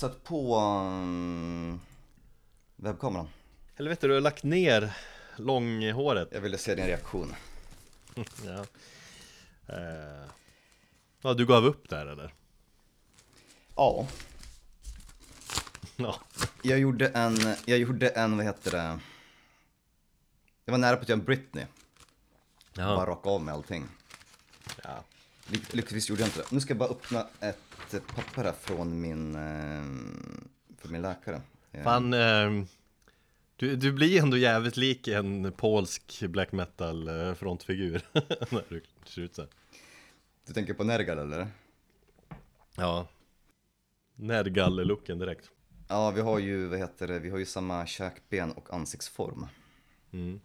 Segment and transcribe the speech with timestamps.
[0.00, 1.80] satt på um,
[2.76, 3.28] webbkameran.
[3.74, 4.96] Helvete, du har lagt ner
[5.36, 6.28] långhåret.
[6.32, 7.34] Jag ville se din reaktion.
[8.44, 8.64] Ja.
[9.74, 10.28] Eh.
[11.22, 12.34] ja, du gav upp där eller?
[13.76, 14.06] Ja,
[15.96, 16.20] Ja.
[16.62, 17.36] jag gjorde en,
[17.66, 18.98] jag gjorde en, vad heter det?
[20.64, 21.64] Jag var nära på att göra en Britney.
[22.74, 23.04] Bara Ja.
[23.06, 23.88] raka av med allting.
[24.82, 25.04] ja.
[25.46, 26.46] Lyck- Lyckligtvis gjorde jag inte det.
[26.50, 29.82] Nu ska jag bara öppna ett papper här från min, eh,
[30.78, 31.40] från min läkare.
[31.72, 32.64] Eh, Fan, eh,
[33.56, 38.02] du, du blir ändå jävligt lik en polsk black metal frontfigur.
[38.50, 39.50] När du ser ut så här.
[40.46, 41.48] Du tänker på Nergal eller?
[42.76, 43.08] Ja.
[44.14, 45.50] Nergal-looken direkt.
[45.88, 49.46] Ja, vi har ju, vad heter det, vi har ju samma käkben och ansiktsform.
[50.12, 50.40] Mm.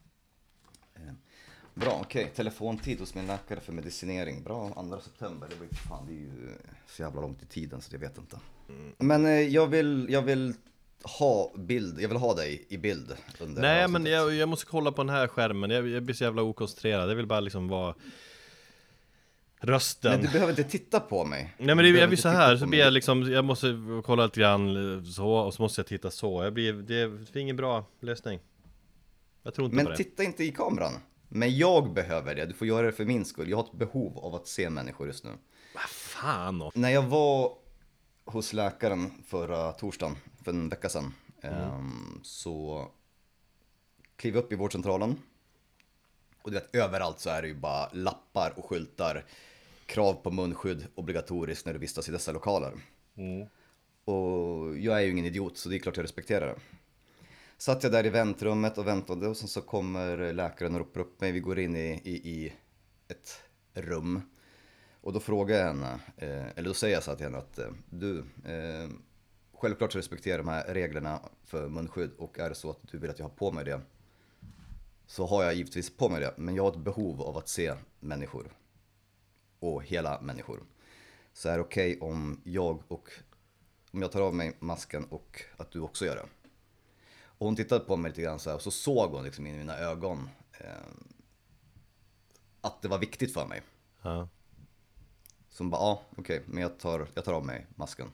[1.74, 2.32] Bra, okej.
[2.36, 4.44] Telefontid hos min läkare för medicinering.
[4.44, 5.48] Bra, 2 september.
[5.50, 6.58] Det, ju, fan, det är ju
[6.88, 8.38] så jävla långt i tiden så jag vet inte.
[8.98, 10.54] Men eh, jag, vill, jag vill
[11.04, 14.66] ha bild, jag vill ha dig i bild under det Nej men jag, jag måste
[14.66, 17.68] kolla på den här skärmen, jag, jag blir så jävla okoncentrerad, jag vill bara liksom
[17.68, 17.96] vara
[19.64, 21.54] Rösten Men du behöver inte titta på mig.
[21.58, 23.68] Nej men det, jag blir så här, på så blir jag liksom, jag måste
[24.06, 27.38] kolla lite grann eh, så, och så måste jag titta så Jag blir, det är
[27.38, 28.40] ingen bra lösning
[29.44, 30.94] Jag tror inte på Men det titta inte i kameran.
[31.34, 33.50] Men jag behöver det, du får göra det för min skull.
[33.50, 35.32] Jag har ett behov av att se människor just nu.
[35.74, 36.72] Vad fan då?
[36.76, 37.58] När jag var
[38.26, 41.56] hos läkaren förra torsdagen, för en vecka sedan, Mm.
[41.60, 42.88] ehm, så
[44.16, 45.16] klev jag upp i vårdcentralen.
[46.42, 49.26] Och du vet, överallt så är det ju bara lappar och skyltar.
[49.86, 52.74] Krav på munskydd obligatoriskt när du vistas i dessa lokaler.
[53.18, 53.48] Mm.
[54.06, 56.56] Och jag är ju ingen idiot så det är klart jag respekterar det.
[57.62, 61.22] Satt jag där i väntrummet och väntade och sen så kommer läkaren och ropar upp
[61.22, 61.32] mig.
[61.32, 62.54] Vi går in i, i, i
[63.08, 63.42] ett
[63.74, 64.22] rum.
[65.02, 67.70] Och då frågar jag henne, eh, eller då säger jag så till henne att eh,
[67.90, 68.90] du, eh,
[69.54, 72.98] självklart så respekterar jag de här reglerna för munskydd och är det så att du
[72.98, 73.82] vill att jag har på mig det
[75.06, 76.34] så har jag givetvis på mig det.
[76.38, 78.54] Men jag har ett behov av att se människor
[79.60, 80.64] och hela människor.
[81.34, 83.10] Så är det okej om jag och
[83.92, 86.41] om jag tar av mig masken och att du också gör det.
[87.42, 89.56] Och hon tittade på mig lite grann så här och så såg hon liksom in
[89.56, 90.30] i mina ögon
[90.60, 90.68] eh,
[92.62, 93.62] att det var viktigt för mig.
[94.02, 94.30] Ja.
[95.50, 98.08] Så hon bara, ja okej, men jag tar, jag tar av mig masken.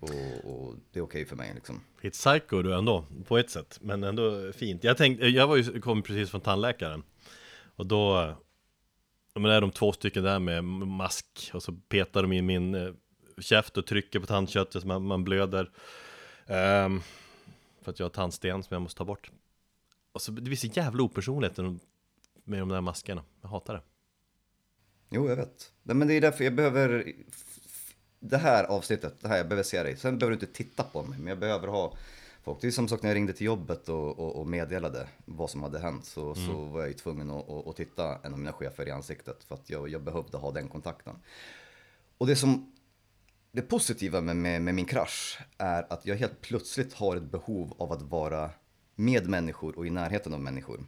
[0.00, 0.10] Och,
[0.44, 1.80] och det är okej för mig liksom.
[2.02, 5.80] Ett psycho du ändå, på ett sätt, men ändå fint Jag tänkte, jag var ju,
[5.80, 7.02] kom precis från tandläkaren
[7.76, 8.34] Och då
[9.34, 12.92] men är de två stycken där med mask Och så petar de i min eh,
[13.38, 15.70] käft och trycker på tandköttet så man, man blöder
[16.46, 17.00] Ehm,
[17.84, 19.30] För att jag har tandsten som jag måste ta bort
[20.12, 21.58] Och så det blir så jävla opersonligt
[22.44, 23.82] med de där maskerna Jag hatar det
[25.08, 25.72] Jo, jag vet.
[25.82, 27.12] Nej, men det är därför jag behöver
[28.20, 29.96] det här avsnittet, det här jag behöver se dig.
[29.96, 31.96] Sen behöver du inte titta på mig, men jag behöver ha
[32.42, 32.60] folk.
[32.60, 35.62] Det är som sak när jag ringde till jobbet och, och, och meddelade vad som
[35.62, 38.52] hade hänt så, så var jag ju tvungen att, att, att titta en av mina
[38.52, 41.16] chefer i ansiktet för att jag, jag behövde ha den kontakten.
[42.18, 42.72] Och det som
[43.54, 47.74] det positiva med, med, med min krasch är att jag helt plötsligt har ett behov
[47.78, 48.50] av att vara
[48.94, 50.86] med människor och i närheten av människor.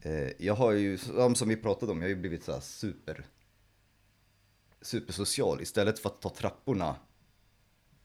[0.00, 2.60] Eh, Jag har ju, som som vi pratade om, jag har ju blivit så här
[2.60, 3.26] super
[4.80, 5.60] supersocial.
[5.62, 6.96] Istället för att ta trapporna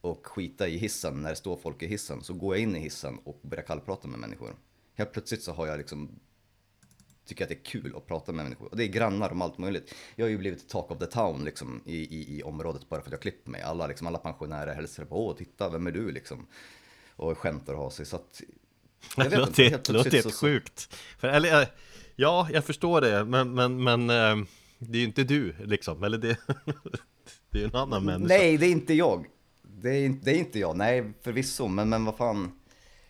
[0.02, 2.80] och skita i hissen när det står folk i hissen så går jag in i
[2.80, 4.56] hissen och börjar kallprata med människor.
[4.94, 6.20] Helt plötsligt så har jag liksom
[7.26, 8.68] tycker att det är kul att prata med människor.
[8.72, 9.94] Och det är grannar om allt möjligt.
[10.16, 13.08] Jag har ju blivit talk of the town liksom i, i, i området bara för
[13.08, 13.62] att jag klippt mig.
[13.62, 16.48] Alla, liksom, alla pensionärer hälsar på, åh titta, vem är du liksom?
[17.16, 18.06] Och skämtar och har sig.
[18.06, 18.42] Så att,
[19.16, 21.68] jag Det vet låter, inte, helt helt, det så- sjukt För, eller, eh,
[22.16, 24.46] Ja, jag förstår det, men, men, men eh,
[24.80, 26.38] Det är ju inte du liksom, eller det
[27.52, 29.26] Det är ju en annan människa Nej, det är inte jag.
[29.64, 32.52] Det är, inte- det är inte jag, nej förvisso, men, men vad fan.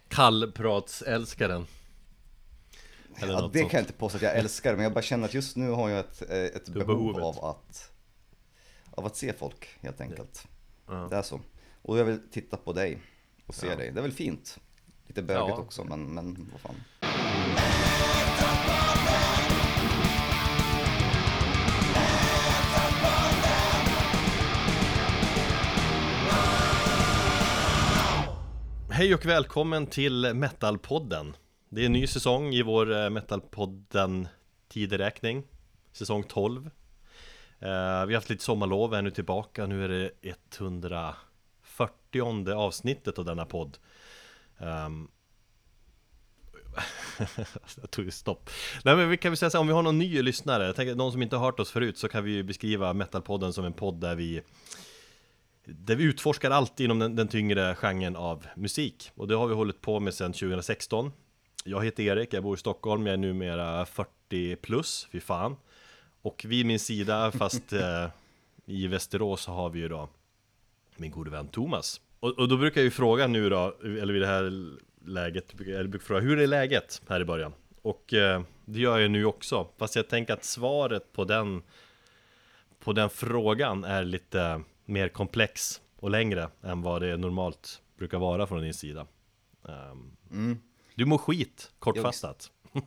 [0.08, 1.66] Kallpratsälskaren
[3.22, 3.72] Eller Ja, det sånt.
[3.72, 5.90] kan jag inte påstå att jag älskar, men jag bara känner att just nu har
[5.90, 7.92] jag ett, eh, ett behov av att,
[8.92, 10.48] av att se folk helt enkelt.
[10.88, 11.08] Ja.
[11.10, 11.40] Det är så.
[11.82, 13.02] Och jag vill titta på dig
[13.46, 13.76] och se Ja.
[13.76, 13.92] dig.
[13.92, 14.58] Det är väl fint.
[15.08, 15.58] Lite bögigt Ja.
[15.58, 16.76] också, men, men vad fan.
[28.90, 31.34] Hej och välkommen till Metalpodden
[31.74, 34.28] det är en ny säsong i vår eh, Metalpodden
[34.68, 35.44] tideräkning
[35.92, 36.70] Säsong 12 eh,
[37.60, 40.12] Vi har haft lite sommarlov, är nu tillbaka Nu är det
[40.58, 43.78] 140 avsnittet av denna podd
[44.58, 45.08] ehm,
[47.82, 48.50] Jag tog ju stopp
[48.84, 50.76] Nej men vi kan väl säga så här, om vi har någon ny lyssnare Jag
[50.76, 53.66] tänker, någon som inte har hört oss förut så kan vi ju beskriva Metalpodden som
[53.66, 54.42] en podd där vi
[55.66, 59.12] där vi utforskar allt inom den, den tyngre genren av musik.
[59.16, 61.12] Och det har vi hållit på med sedan 2016.
[61.64, 65.56] Jag heter Erik, jag bor i Stockholm, jag är numera 40 plus, fy fan.
[66.22, 68.08] Och vid min sida, fast eh,
[68.66, 70.10] i Västerås, så har vi ju då
[70.98, 72.02] min gode vän Thomas.
[72.20, 74.76] Och, och då brukar jag ju fråga nu då, eller vid det här
[75.06, 77.54] läget, eller brukar fråga hur är läget här i början?
[77.82, 81.64] Och eh, det gör jag nu också, fast jag tänker att svaret på den
[82.84, 88.48] på den frågan är lite mer komplex och längre än vad det normalt brukar vara
[88.48, 89.08] från din sida.
[89.62, 90.60] Um, mm.
[91.02, 92.52] Du mår skit, kortfattat.
[92.72, 92.84] kan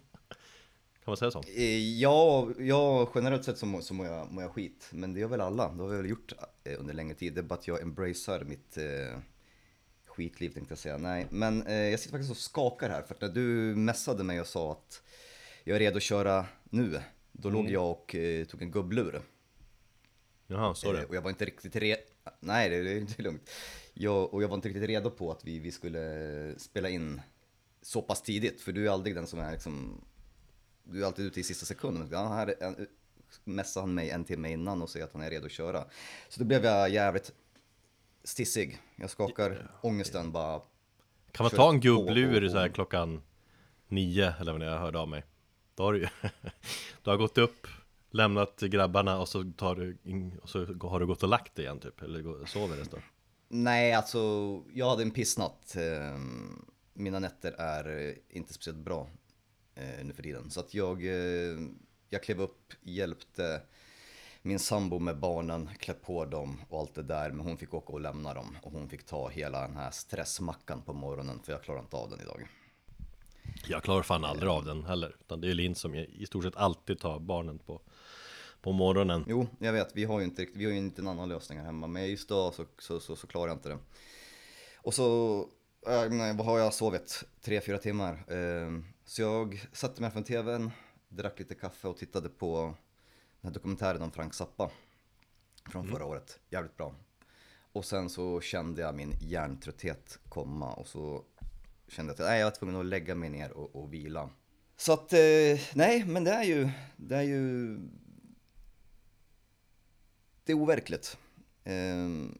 [1.05, 1.43] man säga så?
[1.57, 4.89] Eh, ja, ja generellt sett så mår, så mår, jag, mår jag skit.
[4.91, 6.33] Men det gör väl alla, det har vi väl gjort
[6.65, 7.35] eh, under längre tid.
[7.35, 9.19] Det är bara att jag embracear mitt eh,
[10.07, 10.99] skitliv tänkte jag säga.
[10.99, 13.03] Nej, men eh, jag sitter faktiskt och skakar här.
[13.03, 15.03] För att när du messade mig och sa att
[15.65, 17.01] jag är redo att köra nu,
[17.33, 17.63] då mm.
[17.63, 19.23] låg jag och eh, tog en gubblur.
[20.47, 20.99] Jaha, så det.
[20.99, 22.03] Eh, och jag var inte riktigt redo,
[22.41, 23.51] nej det, det är inte lugnt.
[23.95, 27.21] Jag, och jag var inte riktigt redo på att vi, vi skulle spela in
[27.85, 30.01] så pass tidigt, för du är aldrig den som är liksom,
[30.85, 32.09] du är alltid ute i sista sekunden.
[32.11, 32.55] Ja, här
[33.45, 35.85] messar han mig en timme innan och säger att han är redo att köra.
[36.29, 37.33] Så då blev jag jävligt
[38.25, 38.79] stissig.
[38.97, 39.65] Jag skakar yeah.
[39.81, 40.61] ångesten bara.
[41.33, 43.23] Kan man ta en gubblur så här klockan
[43.89, 45.25] nio eller vad jag hörde av mig?
[45.75, 46.09] Då har du
[47.03, 47.67] du har gått upp
[48.11, 51.65] lämnat grabbarna och så, tar du in, och så har du gått och lagt dig
[51.65, 52.03] igen typ?
[52.03, 53.03] Eller sover resten?
[53.49, 54.19] Nej, alltså
[54.73, 55.77] jag hade en pissnatt.
[55.77, 56.65] Ehm,
[56.95, 59.09] mina nätter är inte speciellt bra
[59.75, 60.51] eh, nu för tiden.
[60.51, 61.59] Så att jag, eh,
[62.09, 63.61] jag klev upp, hjälpte
[64.43, 67.31] min sambo med barnen, klä på dem och allt det där.
[67.31, 70.83] Men hon fick åka och lämna dem och hon fick ta hela den här stressmackan
[70.83, 72.49] på morgonen för jag klarar inte av den idag.
[73.69, 75.17] Jag klarar fan aldrig av den heller.
[75.21, 77.81] Utan det är Linn som i stort sett alltid tar barnen på
[78.65, 79.25] på morgonen.
[79.29, 79.97] Jo, jag vet.
[79.97, 81.87] Vi har ju inte, riktigt, vi har ju inte en annan lösning här hemma.
[81.87, 83.79] Men just då så, så, så, så klarar jag inte det.
[84.77, 85.49] Och så,
[85.87, 87.25] äh, nej, vad har jag sovit?
[87.41, 88.33] Tre, fyra timmar.
[88.33, 90.71] Eh, så jag satte mig framför tvn,
[91.09, 92.75] drack lite kaffe och tittade på
[93.41, 94.71] den här dokumentären om Frank Zappa.
[95.71, 95.95] Från mm.
[95.95, 96.39] förra året.
[96.51, 96.95] Jävligt bra.
[97.73, 101.25] Och sen så kände jag min hjärntrötthet komma och så
[101.89, 104.31] kände jag att nej, jag var tvungen att lägga mig ner och, och vila.
[104.77, 107.79] Så att, eh, nej, men det är ju, det är ju
[110.45, 111.19] det är overkligt.
[111.65, 112.39] Ehm,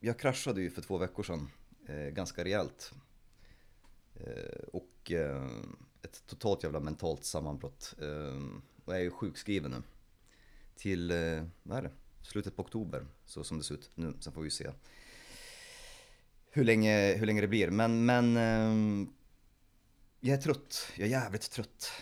[0.00, 1.46] jag kraschade ju för två veckor sedan eh,
[1.88, 2.92] ganska rejält.
[4.14, 5.46] Eh, och eh,
[6.02, 7.94] ett totalt jävla mentalt sammanbrott.
[8.84, 9.82] Och jag är ju sjukskriven nu.
[10.76, 11.12] Till,
[11.62, 11.90] vad är det?
[12.22, 14.14] Slutet på oktober, så som det ser ut nu.
[14.20, 14.70] Sen får vi se
[16.50, 17.70] hur länge, hur länge det blir.
[17.70, 18.36] Men, men
[20.20, 20.92] jag är trött.
[20.96, 21.92] Jag är jävligt trött.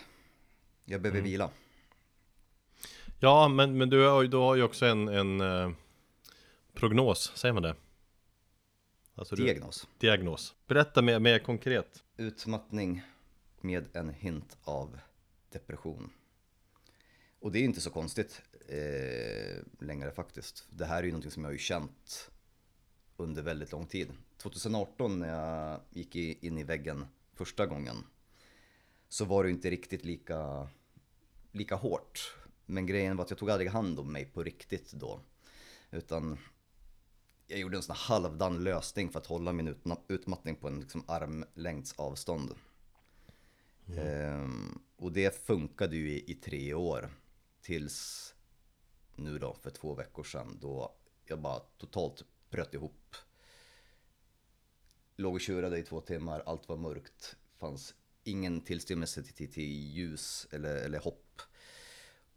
[0.85, 1.31] Jag behöver mm.
[1.31, 1.49] vila.
[3.19, 5.71] Ja, men, men du har, du har ju också en, en eh,
[6.73, 7.75] prognos, säger man det?
[9.15, 9.87] Alltså diagnos.
[9.97, 10.55] Du, diagnos.
[10.67, 12.03] Berätta mer, mer konkret.
[12.17, 13.01] Utmattning
[13.61, 14.99] med en hint av
[15.51, 16.11] depression.
[17.39, 20.67] Och det är inte så konstigt eh, längre faktiskt.
[20.69, 22.31] Det här är ju någonting som jag har ju känt
[23.17, 24.11] under väldigt lång tid.
[24.37, 27.95] 2018 när jag gick in i väggen första gången
[29.09, 30.67] så var det inte riktigt lika,
[31.51, 32.35] lika hårt.
[32.65, 35.19] Men grejen var att jag tog aldrig hand om mig på riktigt då.
[35.91, 36.37] Utan
[37.51, 39.75] jag gjorde en sån halvdan lösning för att hålla min
[40.07, 42.55] utmattning på en liksom armlängds avstånd.
[43.87, 44.07] Mm.
[44.07, 47.09] Ehm, och det funkade ju i, i, tre år.
[47.61, 48.33] Tills
[49.15, 50.95] nu då, för två veckor sedan, då
[51.25, 53.15] jag bara totalt bröt ihop.
[55.15, 57.35] Låg och tjurade i två timmar, allt var mörkt.
[57.57, 61.41] Fanns ingen tillstymmelse till, till, till ljus eller, eller hopp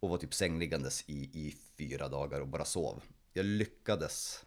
[0.01, 3.03] och var typ sängliggandes i, i fyra dagar och bara sov.
[3.33, 4.45] Jag lyckades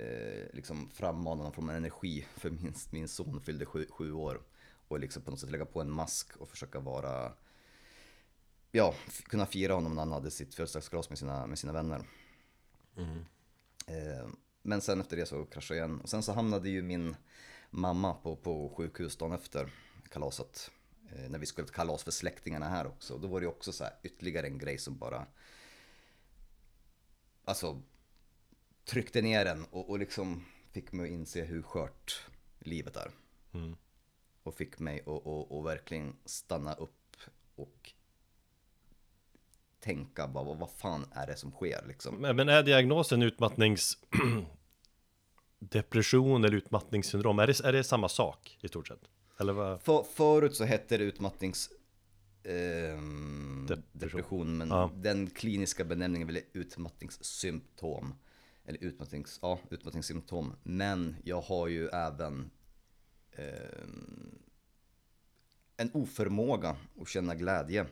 [0.00, 4.42] eh, liksom frammana någon form av energi för min, min son fyllde sju, sju år.
[4.88, 7.32] Och liksom på något sätt lägga på en mask och försöka vara,
[8.72, 12.02] ja, kunna fira honom när han hade sitt födelsedagsglas med sina, med sina vänner.
[12.96, 13.18] Mm.
[13.86, 14.28] Eh,
[14.62, 16.00] men sen efter det så kraschade jag igen.
[16.00, 17.16] Och sen så hamnade ju min
[17.70, 19.72] mamma på, på sjukhus dagen efter
[20.08, 20.70] kalaset.
[21.12, 23.18] Eh, när vi skulle kalas för släktingarna här också.
[23.18, 25.26] Då var det också så här ytterligare en grej som bara
[27.44, 27.82] Alltså
[28.90, 32.26] Tryckte ner den och, och liksom fick mig att inse hur skört
[32.58, 33.10] livet är.
[33.54, 33.76] Mm.
[34.42, 37.16] Och fick mig att, att, att verkligen stanna upp
[37.54, 37.92] och
[39.80, 42.16] tänka bara vad, vad fan är det som sker liksom.
[42.16, 43.98] Men är diagnosen utmattnings
[45.58, 49.08] depression eller utmattningssyndrom, är det, är det samma sak i stort sett?
[49.40, 49.82] Eller vad?
[49.82, 51.70] För, förut så hette det utmattnings...
[52.42, 53.76] Eh, depression.
[53.92, 54.58] depression.
[54.58, 54.90] men ja.
[54.94, 58.14] den kliniska benämningen är väl utmattningssymptom.
[58.64, 60.56] Eller utmattnings, ja, utmattningssymptom.
[60.62, 62.50] Men jag har ju även
[63.32, 63.84] eh,
[65.76, 67.86] en oförmåga att känna glädje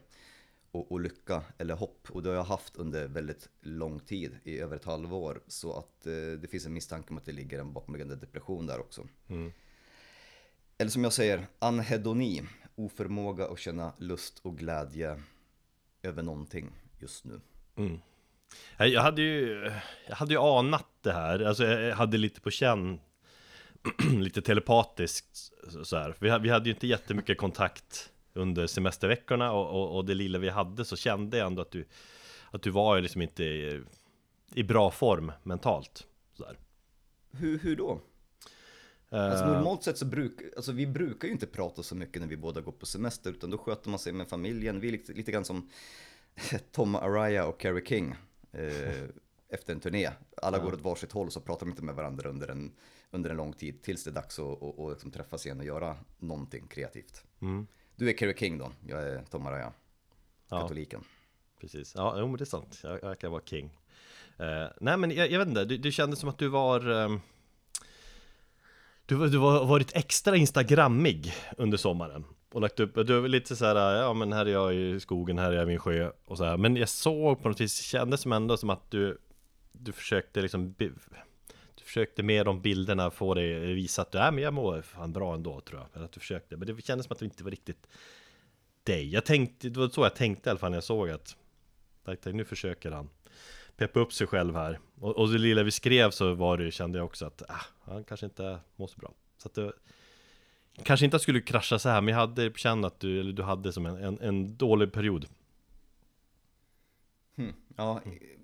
[0.71, 2.11] och, och, lycka eller hopp.
[2.11, 5.43] Och det har jag haft under väldigt lång tid, i över ett halvår.
[5.47, 8.81] Så att eh, det finns en misstanke om att det ligger en bakomliggande depression där
[8.81, 9.09] också.
[9.29, 9.53] Mm.
[10.79, 12.43] Eller som jag säger, anhedoni,
[12.75, 15.23] oförmåga att känna lust och glädje
[16.03, 17.41] över någonting just nu.
[17.77, 17.99] Mm.
[18.79, 19.71] Jag hade ju,
[20.09, 23.01] jag hade ju anat det här, alltså jag hade lite på känn
[24.19, 25.53] lite telepatiskt
[25.83, 26.15] så här.
[26.19, 30.49] Vi, vi hade ju inte jättemycket kontakt under semesterveckorna och, och, och, det lilla vi
[30.49, 31.85] hade så kände jag ändå att du
[32.51, 33.83] Att du var liksom inte i,
[34.55, 36.59] i bra form mentalt så där.
[37.31, 38.01] Hur, hur då?
[39.11, 42.37] Alltså normalt sett så brukar, alltså vi brukar ju inte prata så mycket när vi
[42.37, 44.81] båda går på semester utan då sköter man sig med familjen.
[44.81, 45.71] Vi är lite, lite grann som
[46.73, 48.15] Tom Araya och Carrie King
[48.53, 49.05] eh,
[49.49, 50.11] efter en turné.
[50.43, 50.65] Alla uh.
[50.65, 52.73] går åt varsitt håll och så pratar de inte med varandra under en,
[53.11, 55.67] under en lång tid tills det är dags att och, och liksom träffas igen och
[55.67, 57.25] göra någonting kreativt.
[57.41, 57.67] Mm.
[57.97, 59.73] Du är Kerry King då, jag är Tom Araya,
[60.49, 61.01] katoliken.
[61.03, 63.79] Ja, precis, ja jo, men det är sant, jag, jag kan vara king.
[64.41, 67.21] Uh, nej men jag, jag vet inte, det, det kändes som att du var um,
[69.07, 73.65] du, du har varit extra instagrammig under sommaren och lagt upp, du är lite så
[73.65, 76.39] här, ja men här är jag i skogen, här är jag i min sjö och
[76.39, 76.57] så här.
[76.57, 79.19] Men jag såg på något vis, kändes som ändå som att du
[79.73, 80.75] Du försökte liksom
[81.75, 85.13] Du försökte med de bilderna få dig visa att du, är men jag mår fan
[85.13, 85.89] bra ändå tror jag.
[85.95, 87.89] Eller att du försökte, men det kändes som att du inte var riktigt
[88.83, 89.13] dig.
[89.13, 91.37] Jag tänkte, det var så jag tänkte i alla fall när jag såg att
[92.05, 93.11] tänkte, nu försöker han
[93.77, 94.79] peppa upp sig själv här.
[95.01, 98.05] Och, och det lilla vi skrev så var det, kände jag också att ah, han
[98.05, 99.15] kanske inte mår så bra.
[99.39, 99.73] Så att det,
[100.83, 103.43] Kanske inte att skulle krascha så här, men jag hade känt att du, eller du
[103.43, 105.27] hade som en, en, en dålig period.
[107.37, 107.53] Hmm.
[107.77, 108.03] Ja,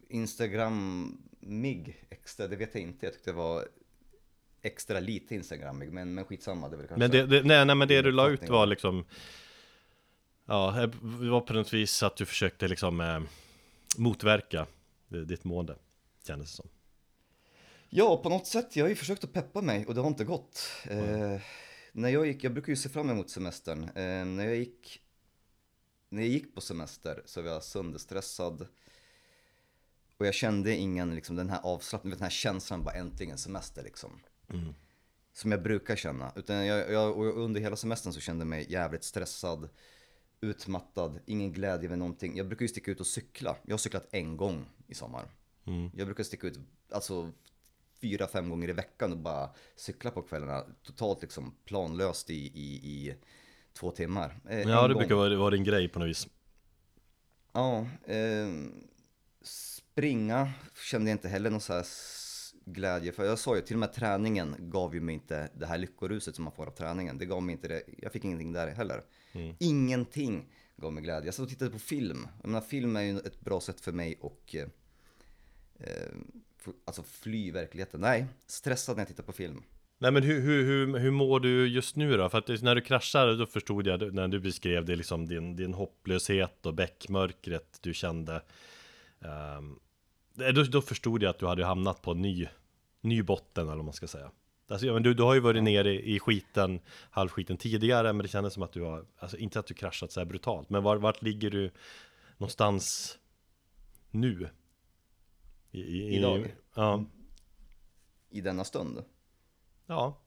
[0.09, 3.07] Instagram-mig extra, det vet jag inte.
[3.07, 3.65] Jag tyckte det var
[4.63, 6.69] extra lite Instagrammig, men, men skitsamma.
[6.69, 9.05] Det väl kanske men det, det, nej, nej, men det du la ut var liksom
[10.47, 10.89] Ja,
[11.21, 13.21] det var på något vis att du försökte liksom eh,
[13.97, 14.67] motverka
[15.09, 15.77] ditt mående,
[16.27, 16.69] kändes det som.
[17.89, 18.77] Ja, på något sätt.
[18.77, 20.61] Jag har ju försökt att peppa mig och det har inte gått.
[20.85, 21.33] Mm.
[21.35, 21.41] Eh,
[21.97, 23.85] när jag gick, jag brukar ju se fram emot semestern.
[23.85, 25.01] Eh, när jag gick
[26.09, 28.67] när jag gick på semester så var jag sönderstressad.
[30.17, 34.21] Och jag kände ingen, liksom den här avslappningen, den här känslan bara äntligen semester liksom.
[34.49, 34.75] Mm.
[35.33, 36.33] Som jag brukar känna.
[36.37, 39.69] Utan jag, jag, under hela semestern så kände jag mig jävligt stressad,
[40.41, 42.37] utmattad, ingen glädje med någonting.
[42.37, 43.57] Jag brukar ju sticka ut och cykla.
[43.63, 45.29] Jag har cyklat en gång i sommar.
[45.65, 45.91] Mm.
[45.95, 46.59] Jag brukar sticka ut,
[46.91, 47.33] alltså
[48.01, 50.65] fyra, fem gånger i veckan och bara cykla på kvällarna.
[50.83, 53.15] Totalt liksom planlöst i, i, i
[53.73, 54.41] två timmar.
[54.49, 54.99] Eh, ja, det gång.
[54.99, 56.29] brukar vara, vara din grej på något vis.
[57.53, 58.49] Ja, eh,
[59.43, 60.53] springa
[60.91, 61.87] kände jag inte heller någon så här
[62.65, 63.25] glädje för.
[63.25, 66.45] Jag sa ju till och med träningen gav ju mig inte det här lyckoruset som
[66.45, 67.19] man får av träningen.
[67.19, 67.83] Det gav mig inte det.
[67.99, 69.05] Jag fick ingenting där heller.
[69.33, 69.57] Mm.
[69.59, 71.27] Ingenting gav mig glädje.
[71.27, 72.29] Jag satt och tittade på film.
[72.43, 74.69] Jag menar, film är ju ett bra sätt för mig och eh,
[75.79, 76.13] eh
[76.85, 78.01] alltså fly verkligheten.
[78.01, 79.63] Nej, stressad när jag tittar på film.
[79.99, 82.29] Nej men hur, hur, hur, hur mår du just nu då?
[82.29, 85.75] För att när du kraschade då förstod jag när du beskrev det liksom din, din
[85.75, 88.43] hopplöshet och bäckmörkret du kände
[89.59, 89.81] um,
[90.55, 92.49] då, då förstod jag att du hade hamnat på ny,
[93.01, 94.31] ny botten eller vad man ska säga
[94.69, 96.81] Alltså, men du, du har ju varit nere i, i skiten,
[97.11, 100.21] halvskiten tidigare Men det kändes som att du har, alltså inte att du kraschat så
[100.21, 101.71] här brutalt Men var, vart ligger du
[102.37, 103.19] någonstans
[104.11, 104.49] nu?
[105.75, 106.55] I, i, Idag?
[106.75, 107.05] Ja.
[108.31, 109.05] I denna stund?
[109.87, 110.21] Ja.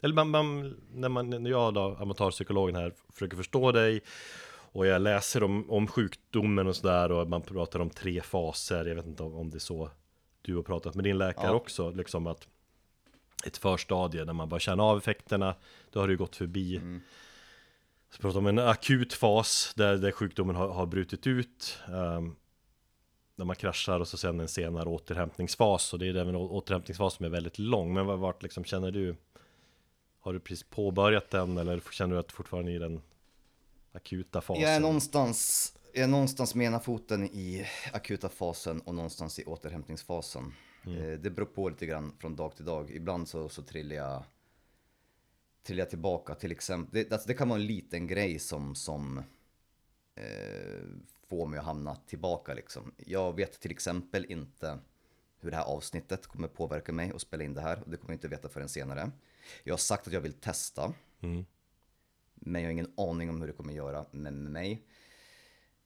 [0.00, 4.02] Eller man, man, när, man, när jag då, amatörpsykologen här, försöker förstå dig
[4.46, 8.84] och jag läser om, om sjukdomen och sådär och man pratar om tre faser.
[8.84, 9.90] Jag vet inte om, om det är så
[10.42, 11.52] du har pratat med din läkare ja.
[11.52, 11.90] också.
[11.90, 12.48] Liksom att
[13.46, 15.54] ett förstadie när man bara känner av effekterna.
[15.90, 16.76] Då har du gått förbi.
[16.76, 17.00] Mm.
[18.10, 21.78] Så pratar om en akut fas där, där sjukdomen har, har brutit ut.
[21.88, 22.36] Um,
[23.36, 25.92] när man kraschar och så sen en senare återhämtningsfas.
[25.92, 27.94] Och det är även återhämtningsfas som är väldigt lång.
[27.94, 29.16] Men vart liksom känner du
[30.20, 31.58] Har du precis påbörjat den?
[31.58, 33.00] Eller känner du att du fortfarande är i den
[33.92, 34.62] akuta fasen?
[34.62, 39.44] Jag är någonstans Jag är någonstans med ena foten i akuta fasen och någonstans i
[39.44, 40.54] återhämtningsfasen.
[40.86, 40.98] Mm.
[40.98, 42.90] Eh, det beror på lite grann från dag till dag.
[42.90, 44.24] Ibland så, så trillar jag
[45.62, 46.34] Trillar jag tillbaka.
[46.34, 49.18] Till exempel det, alltså det kan vara en liten grej som, som
[50.14, 50.82] eh,
[51.28, 52.94] få mig att hamna tillbaka liksom.
[52.96, 54.78] Jag vet till exempel inte
[55.40, 57.82] hur det här avsnittet kommer påverka mig och spela in det här.
[57.86, 59.10] Det kommer jag inte veta förrän senare.
[59.64, 60.94] Jag har sagt att jag vill testa.
[61.20, 61.44] Mm.
[62.34, 64.82] Men jag har ingen aning om hur det kommer göra med mig.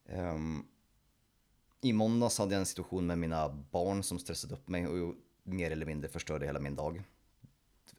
[0.04, 0.66] Um,
[1.80, 5.70] I måndags hade jag en situation med mina barn som stressade upp mig och mer
[5.70, 7.02] eller mindre förstörde hela min dag.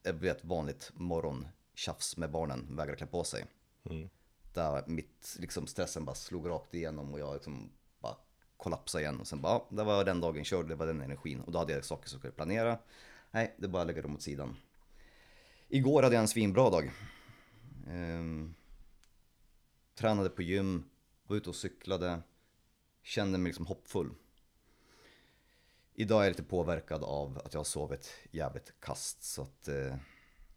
[0.03, 3.45] Ett vanligt morgontjafs med barnen, vägrar klä på sig.
[3.83, 4.09] Mm.
[4.59, 8.15] Där mitt, liksom stressen bara slog rakt igenom och jag liksom bara
[8.57, 9.19] kollapsade igen.
[9.19, 11.41] Och sen bara, ja, det var den dagen körd, det var den energin.
[11.41, 12.79] Och då hade jag saker som jag skulle planera.
[13.31, 14.55] Nej, det är bara att lägga dem åt sidan.
[15.69, 16.91] Igår hade jag en svinbra dag.
[17.87, 18.55] Ehm,
[19.95, 20.83] tränade på gym,
[21.27, 22.21] var ute och cyklade,
[23.03, 24.09] kände mig liksom hoppfull.
[25.93, 29.95] Idag är jag lite påverkad av att jag har sovit jävligt kast så att eh,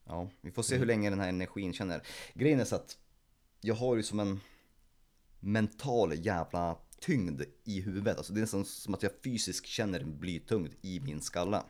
[0.04, 2.02] ja, vi får se hur länge den här energin känner.
[2.34, 2.98] Grejen är så att
[3.64, 4.40] jag har ju som en
[5.40, 8.16] mental jävla tyngd i huvudet.
[8.16, 11.62] Alltså det är nästan som att jag fysiskt känner en blytyngd i min skalle.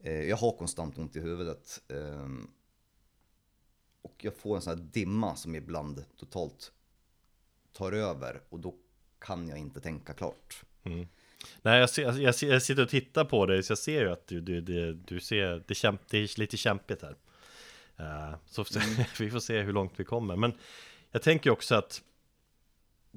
[0.00, 1.82] Eh, jag har konstant ont i huvudet.
[1.88, 2.50] Ehm,
[4.02, 6.72] och jag får en sån här dimma som ibland totalt
[7.72, 8.74] tar över och då
[9.18, 10.62] kan jag inte tänka klart.
[10.82, 11.06] Mm.
[11.62, 14.26] Nej, jag, ser, jag, jag, sitter och tittar på dig så jag ser ju att
[14.26, 17.16] du, du, du, du ser, det, kämp, det är lite kämpigt här.
[18.00, 19.04] Uh, så mm.
[19.18, 20.36] vi får se hur långt vi kommer.
[20.36, 20.52] Men
[21.10, 22.02] jag tänker också att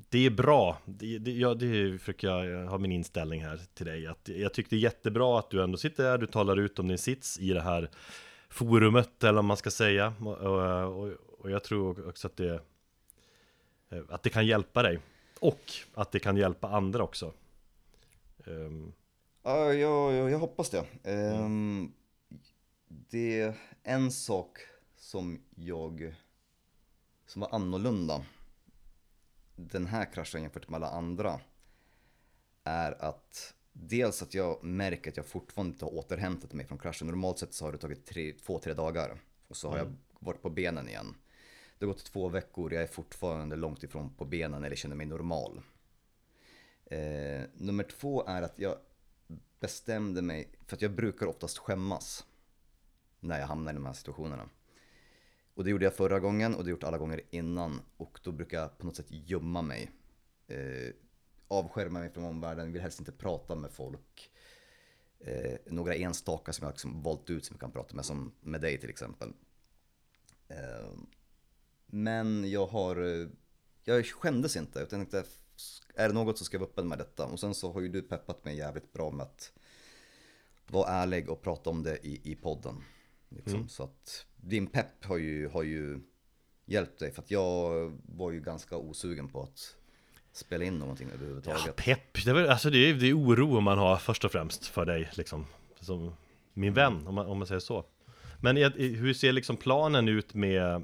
[0.10, 4.08] det är bra, det, det, ja, det försöker jag ha min inställning här till dig.
[4.08, 6.88] Att jag tycker det är jättebra att du ändå sitter där, du talar ut om
[6.88, 7.90] din sits i det här
[8.50, 10.14] forumet eller vad man ska säga.
[10.20, 12.62] Och, och, och jag tror också att det,
[14.10, 15.00] att det kan hjälpa dig.
[15.40, 17.34] Och att det kan hjälpa andra också.
[18.46, 18.94] Um.
[19.44, 20.86] Ja, jag, jag, hoppas det.
[21.04, 21.94] Um,
[22.88, 24.60] det är en sak
[25.00, 26.16] som jag,
[27.26, 28.26] som var annorlunda
[29.56, 31.40] den här kraschen jämfört med alla andra
[32.64, 37.08] är att dels att jag märker att jag fortfarande inte har återhämtat mig från kraschen.
[37.08, 39.88] Normalt sett så har det tagit tre, två, tre dagar och så har mm.
[39.88, 41.16] jag varit på benen igen.
[41.78, 45.06] Det har gått två veckor, jag är fortfarande långt ifrån på benen eller känner mig
[45.06, 45.62] normal.
[46.86, 48.78] Eh, nummer två är att jag
[49.60, 52.26] bestämde mig, för att jag brukar oftast skämmas
[53.20, 54.50] när jag hamnar i de här situationerna.
[55.60, 58.58] Och det gjorde jag förra gången och det gjort alla gånger innan och då brukar
[58.60, 59.92] jag på något sätt gömma mig.
[60.48, 60.94] Eh,
[61.48, 64.32] avskärma mig från omvärlden, vill helst inte prata med folk.
[65.20, 68.62] Eh, några enstaka som jag liksom valt ut som jag kan prata med, som med
[68.62, 69.34] dig till exempel.
[70.48, 70.90] Eh,
[71.86, 73.30] men jag har,
[73.84, 75.32] jag skämdes inte utan jag tänkte,
[75.96, 77.26] är det något så ska jag vara öppen med detta.
[77.26, 79.52] Och sen så har ju du peppat mig jävligt bra med att
[80.68, 82.84] vara ärlig och prata om det i, i podden.
[83.30, 83.56] Liksom.
[83.56, 83.70] Mm.
[83.70, 86.00] Så att din pepp har ju, har ju
[86.66, 89.76] hjälpt dig för att jag var ju ganska osugen på att
[90.32, 91.62] spela in någonting överhuvudtaget.
[91.66, 94.66] Ja, pepp, det är, alltså det är, det är oro man har först och främst
[94.66, 95.46] för dig liksom.
[95.80, 96.14] Som
[96.54, 97.86] min vän, om man, om man säger så.
[98.42, 100.84] Men hur ser liksom planen ut med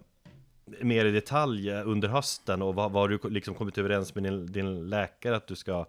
[0.82, 4.46] mer i detalj under hösten och vad, vad har du liksom kommit överens med din,
[4.46, 5.86] din läkare att du ska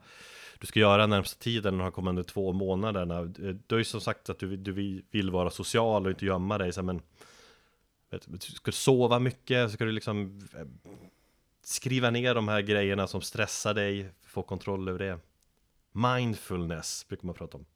[0.59, 3.23] du ska göra närmsta tiden, de kommande två månaderna.
[3.25, 4.73] Du har ju som sagt att du, du
[5.11, 7.03] vill vara social och inte gömma dig, så men
[8.39, 9.71] ska du sova mycket?
[9.71, 10.67] Ska du liksom eh,
[11.63, 15.19] skriva ner de här grejerna som stressar dig, få kontroll över det?
[15.93, 17.67] Mindfulness brukar man prata om.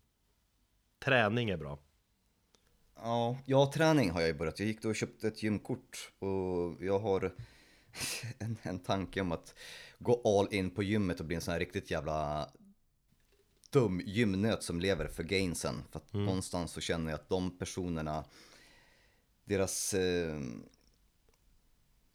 [0.98, 1.78] Träning är bra.
[2.96, 4.58] Ja, ja, träning har jag ju börjat.
[4.58, 7.34] Jag gick då och köpte ett gymkort och jag har
[8.38, 9.54] en, en tanke om att
[9.98, 12.50] gå all in på gymmet och bli en sån här riktigt jävla
[13.70, 15.82] dum gymnöt som lever för gainsen.
[15.90, 16.26] För att mm.
[16.26, 18.24] någonstans så känner jag att de personerna,
[19.50, 20.40] deras eh,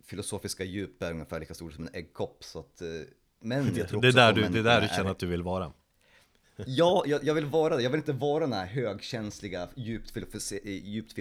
[0.03, 2.43] filosofiska djup är ungefär lika stort som en äggkopp.
[2.43, 2.87] Så att, eh,
[3.39, 5.43] men jag tror det, är där du, det är där du känner att du vill
[5.43, 5.73] vara.
[6.65, 7.83] Ja, jag, jag, vill vara det.
[7.83, 10.17] Jag vill inte vara den här högkänsliga, djupt,
[10.63, 11.13] djupt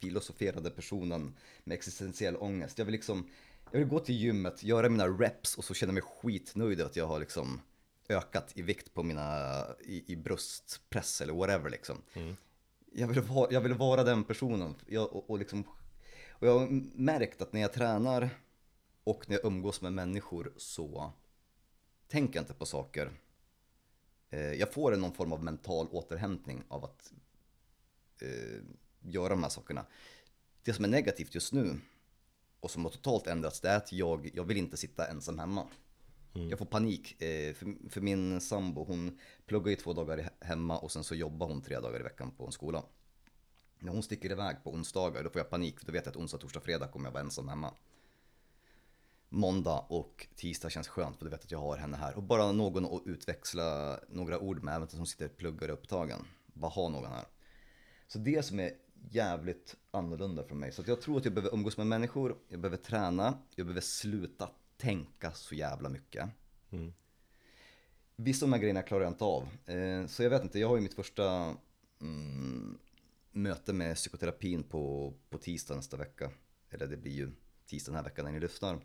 [0.00, 2.78] filosoferade personen med existentiell ångest.
[2.78, 3.30] Jag vill liksom,
[3.70, 7.06] jag vill gå till gymmet, göra mina reps och så känna mig skitnöjd att jag
[7.06, 7.60] har liksom
[8.08, 12.02] ökat i vikt på mina, i, i bröstpress eller whatever liksom.
[12.14, 12.36] Mm.
[12.94, 14.74] Jag, vill vara, jag vill vara den personen.
[14.86, 15.64] Jag, och, och, liksom,
[16.30, 18.30] och jag har märkt att när jag tränar
[19.04, 21.12] och när jag umgås med människor så
[22.08, 23.10] tänker jag inte på saker.
[24.30, 27.12] Eh, jag får någon form av mental återhämtning av att
[28.20, 28.62] eh,
[29.00, 29.86] göra de här sakerna.
[30.62, 31.80] Det som är negativt just nu
[32.60, 35.66] och som har totalt ändrats det är att jag, jag vill inte sitta ensam hemma.
[36.34, 36.50] Mm.
[36.50, 40.92] Jag får panik, eh, för, för, min sambo hon pluggar ju två dagar hemma och
[40.92, 42.82] sen så jobbar hon tre dagar i veckan på en skola.
[43.78, 46.16] När hon sticker iväg på onsdagar då får jag panik för då vet jag att
[46.16, 47.74] onsdag, torsdag, fredag kommer jag vara ensam hemma.
[49.28, 52.16] Måndag och tisdag känns skönt för då vet jag att jag har henne här.
[52.16, 56.24] Och bara någon att utväxla några ord med, även som sitter och pluggar och upptagen.
[56.46, 57.24] Bara ha någon här.
[58.06, 58.72] Så det som är
[59.10, 60.72] jävligt annorlunda för mig.
[60.72, 64.48] Så jag tror att jag behöver umgås med människor, jag behöver träna, jag behöver sluta
[64.82, 66.28] tänka så jävla mycket.
[66.70, 66.92] Mm.
[68.16, 69.48] Vissa av de här grejerna klarar jag inte av.
[69.66, 71.56] Eh, så jag vet inte, jag har ju mitt första,
[72.00, 72.78] mm,
[73.30, 76.30] möte med psykoterapin på, på tisdag nästa vecka.
[76.70, 77.30] Eller det blir ju
[77.66, 78.80] tisdag den här veckan när ni lyssnar.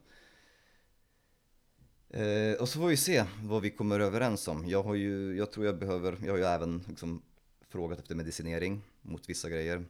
[2.10, 4.70] Eh, och så får vi se vad vi kommer överens om.
[4.70, 7.22] Jag har ju, jag tror jag behöver, jag har ju även liksom
[7.70, 9.86] frågat efter medicinering mot vissa grejer.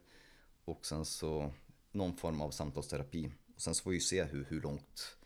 [0.65, 1.54] Och sen så
[1.91, 3.32] någon form av samtalsterapi.
[3.56, 5.16] Och sen så får vi ju se hur, hur långt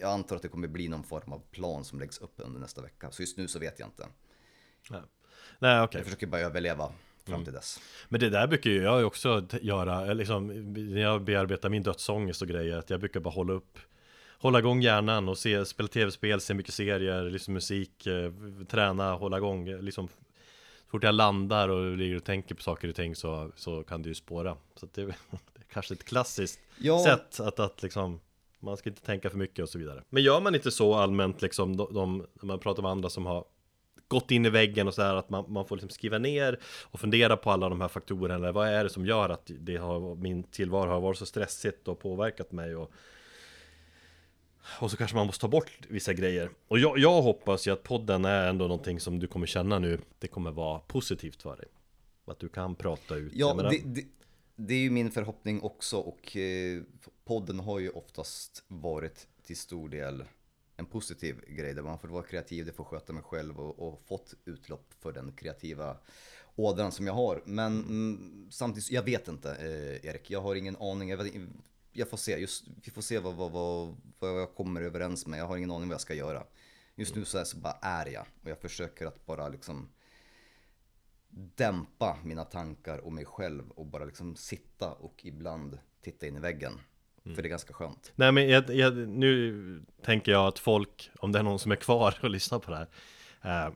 [0.00, 2.82] jag antar att det kommer bli någon form av plan som läggs upp under nästa
[2.82, 3.10] vecka.
[3.10, 4.06] Så just nu så vet jag inte.
[4.90, 5.00] Nej,
[5.58, 5.84] Nej okej.
[5.84, 5.98] Okay.
[5.98, 6.92] Jag försöker bara överleva
[7.24, 7.44] fram mm.
[7.44, 7.80] till dess.
[8.08, 12.48] Men det där brukar ju jag också göra, liksom, när jag bearbetar min dödsångest och
[12.48, 13.78] grejer, att jag brukar bara hålla upp
[14.38, 18.32] Hålla igång hjärnan och se, spela tv-spel, se mycket serier, liksom musik, eh,
[18.68, 22.94] träna, hålla igång, liksom Så fort jag landar och ligger och tänker på saker och
[22.94, 25.16] ting så, så kan det ju spåra Så det, det är
[25.72, 27.04] kanske ett klassiskt ja.
[27.04, 28.20] sätt att, att liksom
[28.66, 30.02] man ska inte tänka för mycket och så vidare.
[30.08, 33.44] Men gör man inte så allmänt liksom, de, de, man pratar med andra som har
[34.08, 37.00] gått in i väggen och så här att man, man får liksom skriva ner och
[37.00, 40.14] fundera på alla de här faktorerna eller vad är det som gör att det har,
[40.14, 42.76] min tillvaro har varit så stressigt och påverkat mig?
[42.76, 42.92] Och
[44.80, 46.50] och så kanske man måste ta bort vissa grejer.
[46.68, 49.98] Och jag, jag hoppas ju att podden är ändå någonting som du kommer känna nu
[50.18, 51.66] Det kommer vara positivt för dig.
[52.26, 53.32] Att du kan prata ut.
[53.34, 54.04] Ja, det, det,
[54.56, 56.82] det, är ju min förhoppning också och eh,
[57.24, 60.24] podden har ju oftast varit till stor del
[60.76, 64.02] en positiv grej där man får vara kreativ, det får sköta mig själv och, och
[64.06, 65.96] fått utlopp för den kreativa
[66.54, 67.42] ådran som jag har.
[67.46, 71.08] Men mm, samtidigt, jag vet inte eh, Erik, jag har ingen aning.
[71.08, 71.32] Jag, vet,
[71.92, 75.40] jag får se, just, vi får se vad, vad, vad, vad jag kommer överens med.
[75.40, 76.46] Jag har ingen aning vad jag ska göra.
[76.94, 79.88] Just nu så, är, så bara är jag och jag försöker att bara liksom
[81.36, 86.40] dämpa mina tankar och mig själv och bara liksom sitta och ibland titta in i
[86.40, 86.72] väggen.
[87.24, 87.34] Mm.
[87.34, 88.12] För det är ganska skönt.
[88.14, 91.76] Nej men jag, jag, nu tänker jag att folk, om det är någon som är
[91.76, 92.86] kvar och lyssnar på det
[93.40, 93.72] här, eh,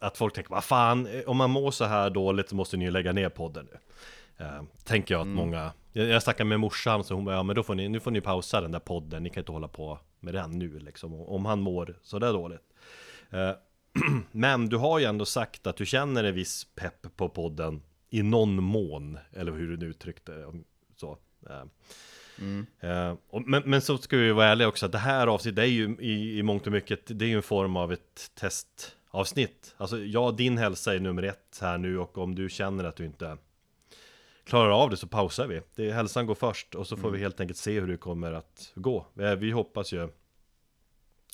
[0.00, 2.90] att folk tänker, vad fan, om man mår så här dåligt så måste ni ju
[2.90, 3.78] lägga ner podden nu.
[4.44, 5.36] Eh, tänker jag att mm.
[5.36, 8.00] många, jag, jag snackade med morsan så hon bara, ja men då får ni, nu
[8.00, 11.14] får ni pausa den där podden, ni kan inte hålla på med den nu liksom,
[11.14, 12.62] om han mår så där dåligt.
[13.30, 13.52] Eh,
[14.32, 18.22] men du har ju ändå sagt att du känner en viss pepp på podden i
[18.22, 20.52] någon mån, eller hur du nu uttryckte det.
[20.96, 21.18] Så.
[21.50, 21.62] Eh,
[22.38, 23.16] mm.
[23.30, 25.96] Och, men, men så ska vi vara ärliga också, att det här avsnittet är ju
[26.00, 29.74] i, i mångt och mycket, det är ju en form av ett testavsnitt.
[29.76, 33.04] Alltså ja, din hälsa är nummer ett här nu och om du känner att du
[33.04, 33.36] inte
[34.44, 35.62] klarar av det så pausar vi.
[35.74, 37.12] Det, hälsan går först och så får mm.
[37.12, 39.06] vi helt enkelt se hur det kommer att gå.
[39.14, 40.08] Vi, vi hoppas ju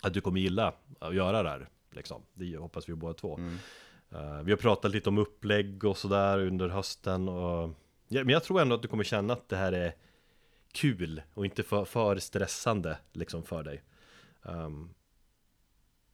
[0.03, 1.69] att du kommer gilla att göra det här.
[1.96, 2.22] Liksom.
[2.35, 3.37] Det hoppas vi båda två.
[3.37, 3.59] Mm.
[4.14, 7.28] Uh, vi har pratat lite om upplägg och sådär under hösten.
[7.28, 7.70] Och,
[8.09, 9.94] ja, men jag tror ändå att du kommer känna att det här är
[10.72, 13.82] kul och inte för, för stressande liksom för dig.
[14.42, 14.94] Um,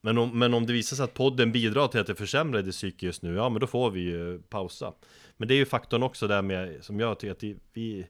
[0.00, 2.74] men om, men om det visar sig att podden bidrar till att det försämrar ditt
[2.74, 4.92] psyke just nu, ja men då får vi ju pausa.
[5.36, 8.06] Men det är ju faktorn också där med, som jag tycker att vi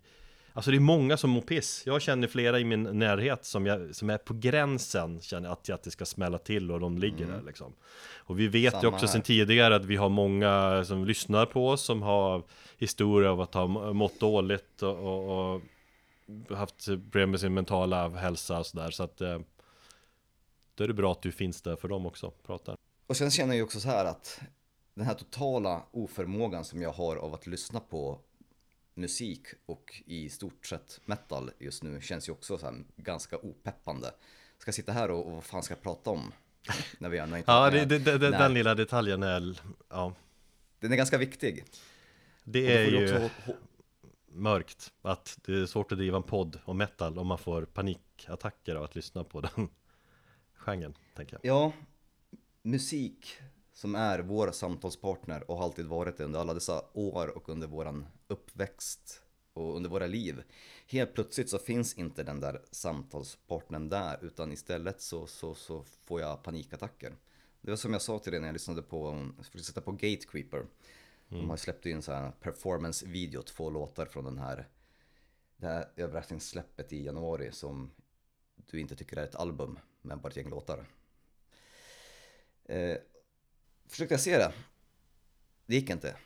[0.55, 1.83] Alltså det är många som mår piss.
[1.87, 5.83] Jag känner flera i min närhet som, jag, som är på gränsen Känner att, att
[5.83, 7.31] det ska smälla till och de ligger mm.
[7.31, 7.73] där liksom.
[8.15, 11.69] Och vi vet Samma ju också sedan tidigare att vi har många som lyssnar på
[11.69, 12.43] oss Som har
[12.79, 18.59] historia av att ha mått dåligt och, och, och haft problem med sin mentala hälsa
[18.59, 18.91] och sådär.
[18.91, 19.41] Så att eh,
[20.75, 22.77] Då är det bra att du finns där för dem också, pratar.
[23.07, 24.41] Och sen känner jag ju också så här att
[24.95, 28.19] Den här totala oförmågan som jag har av att lyssna på
[28.95, 34.15] musik och i stort sett metal just nu känns ju också så ganska opeppande.
[34.59, 36.33] Ska sitta här och, och vad fan ska jag prata om?
[36.99, 40.15] När vi inte ja, det, det, det, den lilla detaljen är, ja.
[40.81, 41.65] Den är ganska viktig.
[42.45, 43.55] Det är ju också...
[44.27, 48.75] mörkt att det är svårt att driva en podd om metal om man får panikattacker
[48.75, 49.69] av att lyssna på den
[50.55, 51.57] genren, tänker jag.
[51.57, 51.73] Ja,
[52.63, 53.39] musik
[53.73, 57.67] som är vår samtalspartner och har alltid varit det under alla dessa år och under
[57.67, 60.43] våran uppväxt och under våra liv.
[60.87, 66.21] Helt plötsligt så finns inte den där samtalspartnern där utan istället så, så, så får
[66.21, 67.17] jag panikattacker.
[67.61, 69.93] Det var som jag sa till dig när jag lyssnade på, jag försökte sätta på
[69.93, 70.59] Gatecreeper.
[70.59, 70.69] Mm.
[71.29, 74.69] De har släppt in så här performance-video, två låtar från den här,
[75.57, 77.91] det här överraskningssläppet i januari som
[78.71, 80.87] du inte tycker är ett album, men bara ett gäng låtar.
[82.65, 82.97] Eh,
[83.93, 84.53] försökte jag se det.
[85.67, 86.17] Det gick inte.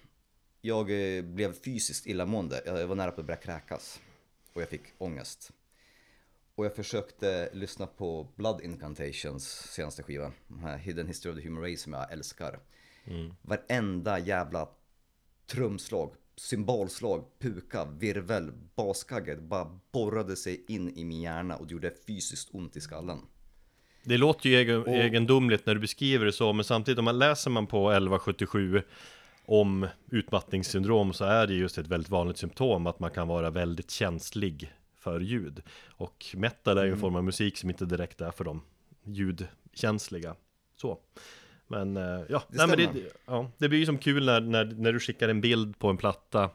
[0.61, 2.63] Jag eh, blev fysiskt illamående.
[2.67, 4.01] Jag var nära på att börja kräkas.
[4.53, 5.53] Och jag fick ångest.
[6.55, 10.33] Och jag försökte lyssna på Blood Incantations senaste skiva.
[10.79, 12.61] Hidden History of the Human Race som jag älskar.
[13.05, 13.35] Mm.
[13.43, 14.69] Varenda jävla
[15.47, 22.55] trumslag, symbolslag, puka, virvel, baskagge bara borrade sig in i min hjärna och gjorde fysiskt
[22.55, 23.19] ont i skallen.
[24.09, 27.19] Det låter ju egen, och, egendomligt när du beskriver det så, men samtidigt om man
[27.19, 28.83] läser man på 1177
[29.45, 33.91] om utmattningssyndrom så är det just ett väldigt vanligt symptom att man kan vara väldigt
[33.91, 35.63] känslig för ljud.
[35.89, 37.01] Och metal är ju en Mm.
[37.01, 38.63] form av musik som inte direkt är för de
[39.05, 40.35] ljudkänsliga.
[40.77, 40.99] Så.
[41.67, 42.91] Men eh, ja, Det nej, men det,
[43.27, 45.97] ja, det blir ju som kul när, när, när du skickar en bild på en
[45.97, 46.51] platta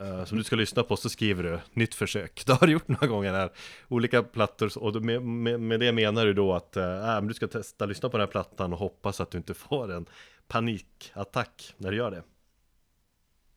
[0.00, 2.42] eh, som du ska lyssna på så skriver du nytt försök.
[2.46, 3.52] Det har du gjort några gånger här.
[3.88, 7.86] Olika plattor och med, med, med det menar du då att men du ska testa
[7.86, 10.06] lyssna på den här plattan och hoppas att du inte får en
[10.48, 12.22] panikattack när du gör det.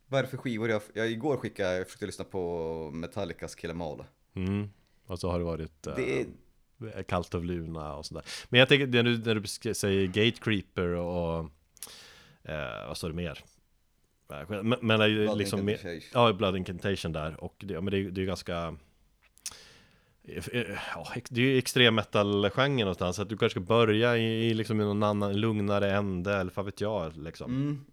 [0.08, 3.71] Vad är det för skivor jag, jag igår skickade, jag försökte lyssna på Metallicas Kill.
[4.36, 4.69] Mm.
[5.06, 8.23] Och så har det varit eh, Det är, Cult of Luna och sådär.
[8.49, 11.39] Men jag tänker när du, när du säger Gatecreeper och
[12.43, 13.43] eh, vad står det mer?
[14.30, 16.02] Men, men det är ju Blood liksom Incantation.
[16.13, 18.78] Ja, Blood Incantation där och det, men det, är- det är ju ganska
[20.24, 20.44] eh,
[20.96, 24.54] Ja, det är ju extrem metal-genren någonstans, så att du kanske ska börja i, i
[24.54, 27.52] liksom i någon annan lugnare ände eller vad vet jag liksom.
[27.56, 27.86] Mm.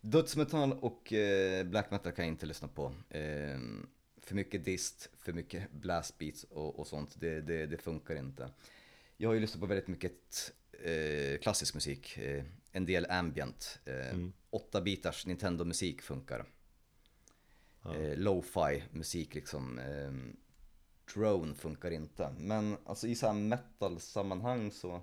[0.00, 2.92] Dödsmetall och eh, black metal kan jag inte lyssna på.
[3.10, 3.58] Eh,
[4.22, 8.48] för mycket dist, för mycket blast beats och, och sånt, det, det, det funkar inte.
[9.16, 10.52] Jag har ju lyssnat på väldigt mycket
[10.84, 13.78] eh, klassisk musik, eh, en del ambient.
[13.84, 14.32] Eh, Mm.
[14.50, 16.44] 8-bitars Nintendo-musik funkar.
[17.82, 17.94] Ja.
[17.96, 19.78] Eh, Lo-fi musik liksom.
[19.78, 20.12] Eh,
[21.14, 22.34] drone funkar inte.
[22.38, 25.00] Men alltså i så här metal-sammanhang så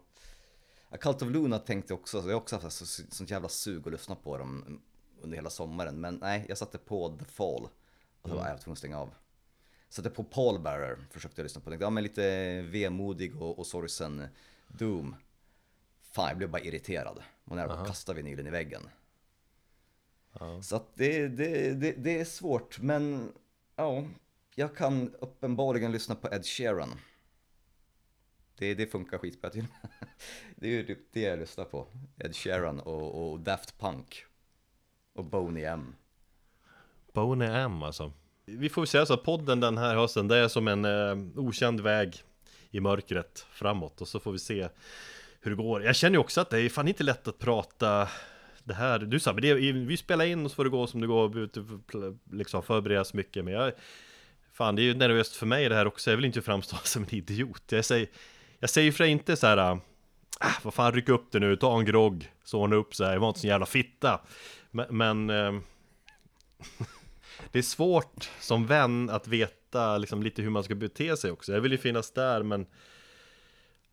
[0.92, 3.88] Ja, Cult of Luna tänkte jag också, jag har också haft så, sånt jävla sug
[3.88, 4.82] att lyssna på dem
[5.22, 6.02] under hela sommaren.
[6.02, 7.70] Men nej, jag satte på The Fall.
[8.22, 9.14] Och så var jag tvungen att stänga av.
[9.90, 11.70] Satte på Paul Bearer, försökte jag lyssna på.
[11.70, 14.28] Tänkte, ja men lite vemodig och, och sorgsen
[14.68, 15.16] Doom.
[16.12, 17.24] Fan, jag blev bara irriterad.
[17.44, 17.86] Och när jag Aha.
[17.86, 18.90] kastade vinylen i väggen.
[20.40, 20.62] Ja.
[20.62, 23.34] Så att det, det, det, det är svårt, men
[23.76, 24.04] ja,
[24.56, 27.00] jag kan uppenbarligen lyssna på Ed Sheeran.
[28.56, 29.66] Det, det funkar skitbra till
[30.56, 31.88] Det är ju typ det jag lyssnar på.
[32.18, 34.26] Ed Sheeran och, och Daft Punk.
[35.14, 35.96] Och Boney M.
[37.14, 38.12] Boney M alltså.
[38.46, 41.80] Vi får säga så att podden den här hösten, det är som en eh, okänd
[41.80, 42.24] väg
[42.72, 44.70] i mörkret framåt och så får vi se
[45.42, 45.84] hur det går.
[45.84, 48.08] Jag känner ju också att det är fan inte lätt att prata
[48.64, 49.00] det här.
[49.00, 51.30] Du sa, men det, vi spelar in och så får det gå som det går,
[51.30, 53.46] Liksom liksom förberedas mycket.
[53.46, 53.72] Men jag,
[54.54, 56.10] fan det är ju nervöst för mig det här också.
[56.10, 57.64] Jag vill inte framstå som en idiot.
[57.72, 58.08] Jag säger,
[58.60, 59.80] jag säger för inte så här.
[60.42, 63.20] Ah, vad fan, ryck upp det nu, ta en grogg, så ordna upp här, jag
[63.20, 64.22] var inte så jävla fitta.
[64.72, 65.62] Men, men eh,
[67.52, 71.54] det är svårt som vän att veta liksom lite hur man ska bete sig också.
[71.54, 72.66] Jag vill ju finnas där men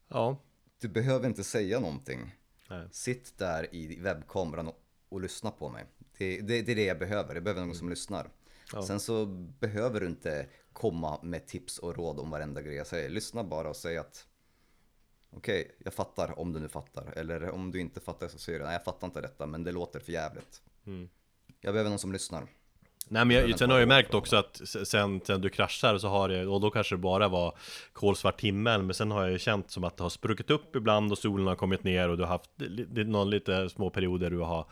[0.08, 0.36] Ja,
[0.80, 2.34] du behöver inte säga någonting.
[2.70, 2.88] Nej.
[2.90, 5.84] Sitt där i webbkameran och, och lyssna på mig.
[6.18, 7.34] Det, det, det är det jag behöver.
[7.34, 8.30] Jag behöver någon som lyssnar.
[8.72, 8.82] Ja.
[8.82, 9.26] Sen så
[9.60, 13.08] behöver du inte komma med tips och råd om varenda grej jag säger.
[13.08, 14.26] Lyssna bara och säg att
[15.30, 17.12] okej, jag fattar om du nu fattar.
[17.16, 19.72] Eller om du inte fattar så säger du nej jag fattar inte detta men det
[19.72, 20.62] låter för jävligt.
[20.86, 21.08] Mm.
[21.60, 22.48] Jag behöver någon som lyssnar.
[23.08, 26.28] Nej men jag, sen har jag märkt också att sen, sen du kraschar så har
[26.28, 27.58] det, och då kanske det bara var
[27.92, 31.12] kolsvart himmel Men sen har jag ju känt som att det har spruckit upp ibland
[31.12, 32.50] och solen har kommit ner och du har haft
[33.06, 34.66] någon lite små perioder du har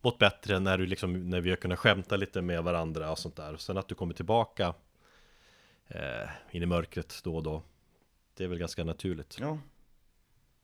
[0.00, 3.36] mått bättre när du liksom, när vi har kunnat skämta lite med varandra och sånt
[3.36, 4.74] där och sen att du kommer tillbaka
[5.88, 7.62] eh, in i mörkret då och då
[8.34, 9.58] Det är väl ganska naturligt Ja,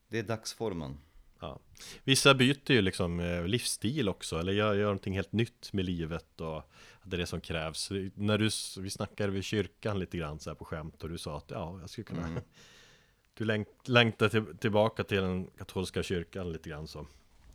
[0.09, 0.99] det är dagsformen.
[1.41, 1.59] Ja.
[2.05, 6.41] Vissa byter ju liksom eh, livsstil också, eller gör, gör någonting helt nytt med livet
[6.41, 6.71] och
[7.05, 7.91] det är det som krävs.
[8.15, 8.51] När du,
[8.83, 11.79] vi snackade vid kyrkan lite grann så här på skämt och du sa att ja,
[11.81, 12.43] jag skulle kunna Mm.
[13.37, 17.07] Du längt, längtar till, tillbaka till den katolska kyrkan lite grann så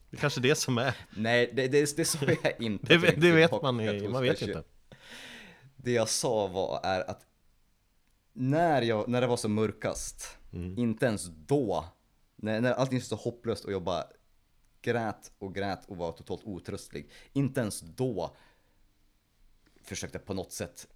[0.09, 2.85] Det är kanske det som är Nej, det, det, det sa jag inte.
[2.87, 4.63] Det, vet- det vet man, i- man vet inte
[5.75, 7.25] Det jag sa var är att
[8.33, 10.77] när, jag, när det var som mörkast, Mm.
[10.77, 11.85] inte ens då,
[12.35, 14.03] när, när allting var så hopplöst och jag bara
[14.81, 18.35] grät och grät och var totalt otröstlig, inte ens då
[19.89, 20.87] försökte på något sätt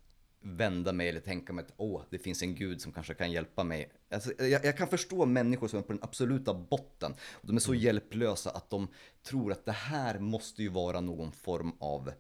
[0.44, 3.64] vända mig eller tänka mig att åh, det finns en gud som kanske kan hjälpa
[3.64, 3.92] mig.
[4.12, 7.12] Alltså, jag, jag kan förstå människor som är på den absoluta botten.
[7.32, 8.88] Och de är så hjälplösa att de
[9.24, 12.12] tror att det här måste ju vara någon form av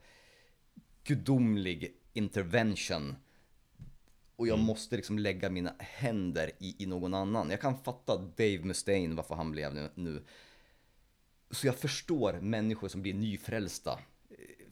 [1.03, 3.15] gudomlig intervention.
[4.35, 7.49] Och jag måste liksom lägga mina händer i, i någon annan.
[7.49, 10.23] Jag kan fatta Dave Mustaine, varför han blev nu, nu.
[11.51, 13.99] Så jag förstår människor som blir nyfrälsta.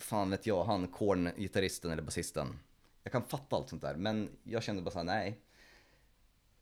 [0.02, 2.60] Fan vet jag, han Korn, gitarristen eller basisten.
[3.04, 5.40] Jag kan fatta allt sånt där, men jag kände bara såhär, nej.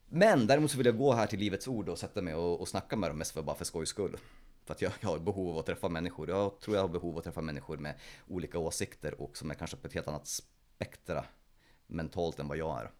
[0.10, 2.68] Men däremot så vill jag gå här till Livets Ord och sätta mig och, och
[2.68, 4.18] snacka med dem mest för bara för skojs skull.
[4.66, 6.30] För att jag, jag har behov av att träffa människor.
[6.30, 7.96] Jag tror jag har behov av att träffa människor med
[8.28, 11.26] olika åsikter och som är kanske på ett helt annat spektra
[11.88, 12.92] mentalt än vad jag är.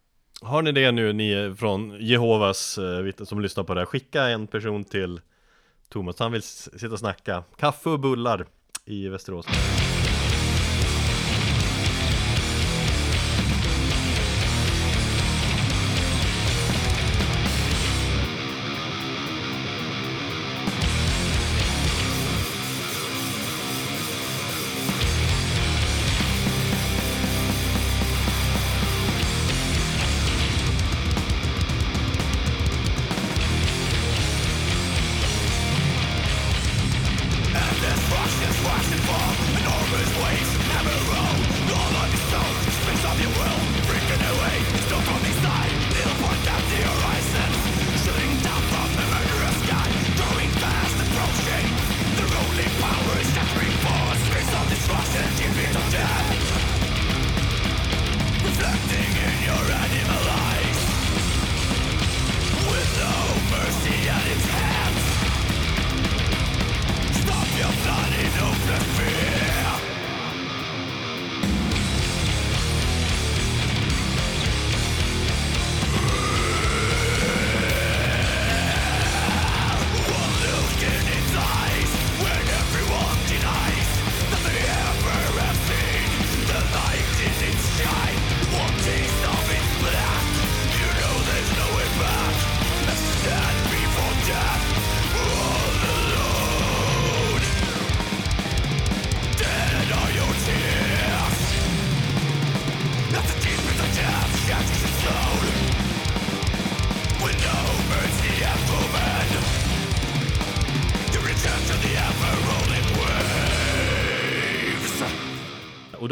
[0.42, 4.48] Har ni det nu, ni från Jehovas eh, som lyssnar på det här Skicka en
[4.48, 5.22] person till
[5.90, 8.46] Thomas, han vill sitta och snacka Kaffe och bullar
[8.86, 9.46] i Västerås.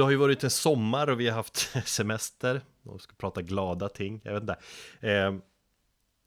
[0.08, 2.62] Har ju varit en sommar och vi har haft semester.
[2.84, 4.58] Och ska prata glada ting, jag vet inte.
[5.08, 5.36] Eh,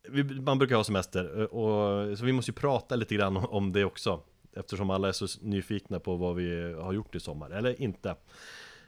[0.09, 3.73] vi, Man brukar ha semester eh, och så vi måste ju prata lite grann om
[3.73, 7.83] det också Eftersom alla är så nyfikna på vad vi har gjort i sommar, eller
[7.83, 8.17] inte.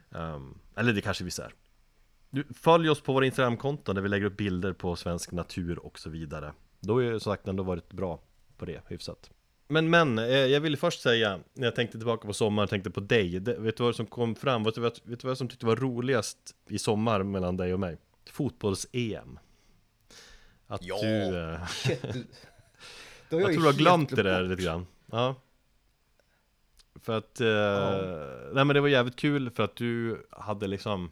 [0.09, 1.53] Um, Eller det kanske vissa är.
[2.29, 5.99] Du, Följ oss på våra Instagramkonton där vi lägger upp bilder på svensk natur och
[5.99, 6.53] så vidare.
[6.79, 8.19] Då har ju som sagt ändå varit bra
[8.57, 9.31] på det hyfsat
[9.67, 12.99] men men, eh, jag ville först säga, när jag tänkte tillbaka på sommaren, tänkte på
[12.99, 13.39] dig.
[13.39, 14.63] Vet du vad som kom fram?
[14.63, 17.79] Vet du vad, vet du vad som tyckte var roligast i sommar mellan dig och
[17.79, 17.97] mig?
[18.31, 19.39] Fotbolls-EM.
[20.67, 21.31] Att ja, du...
[23.29, 23.39] Du...
[23.39, 24.85] jag, jag tror du har glömt det där lite grann.
[25.11, 25.35] Ja.
[26.95, 28.51] För att, eh, ja.
[28.53, 31.11] nej men det var jävligt kul för att du hade liksom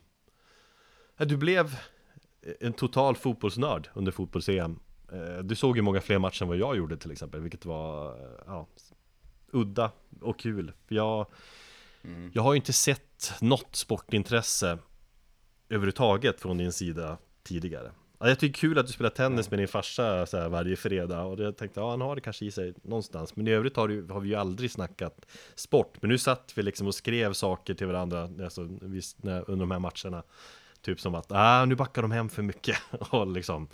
[1.18, 1.78] Du blev
[2.60, 4.72] en total fotbollsnörd under fotbolls-EM.
[4.72, 4.78] Eh,
[5.44, 8.68] du såg ju många fler matcher än vad jag gjorde till exempel, vilket var ja,
[9.52, 10.74] udda och kul.
[10.88, 11.28] För jag,
[12.04, 12.32] mm.
[12.34, 14.78] jag har ju inte sett något sportintresse
[15.70, 17.92] överhuvudtaget från din sida tidigare.
[18.20, 21.40] Jag tycker kul att du spelar tennis med din farsa så här, varje fredag och
[21.40, 24.08] jag tänkte, ja han har det kanske i sig någonstans Men i övrigt har, du,
[24.10, 27.88] har vi ju aldrig snackat sport Men nu satt vi liksom och skrev saker till
[27.88, 30.24] varandra alltså, under de här matcherna
[30.82, 32.78] Typ som att, ah, nu backar de hem för mycket
[33.10, 33.68] och liksom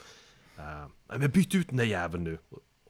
[0.57, 2.37] Uh, men byt ut den där jäveln nu!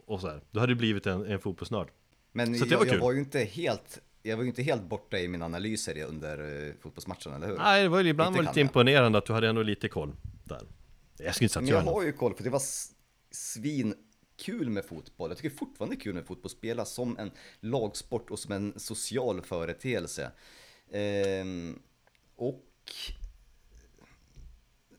[0.06, 0.42] Och så här.
[0.52, 1.88] Då hade det blivit en, en fotbollsnörd.
[2.32, 5.20] Men så jag, var jag var ju inte helt jag var ju inte helt borta
[5.20, 7.58] i mina analyser under uh, fotbollsmatchen, eller hur?
[7.58, 10.16] Nej, det var ju ibland lite var lite imponerande att du hade ändå lite koll
[10.44, 10.62] där.
[11.18, 12.62] Jag skulle inte säga att jag har ju koll, för det var
[13.32, 15.30] svinkul med fotboll.
[15.30, 18.74] Jag tycker fortfarande det är kul med fotboll, spela som en lagsport och som en
[18.80, 20.32] social företeelse.
[20.92, 21.80] Ehm,
[22.36, 22.64] och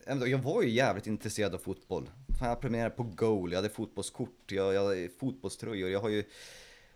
[0.09, 2.11] jag var ju jävligt intresserad av fotboll.
[2.41, 6.25] Jag prenumererade på Goal, jag hade fotbollskort, jag, jag hade fotbollströjor, jag har ju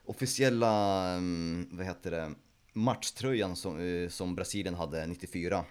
[0.05, 2.31] officiella, mm, vad heter det,
[2.73, 5.65] matchtröjan som, eh, som Brasilien hade 94.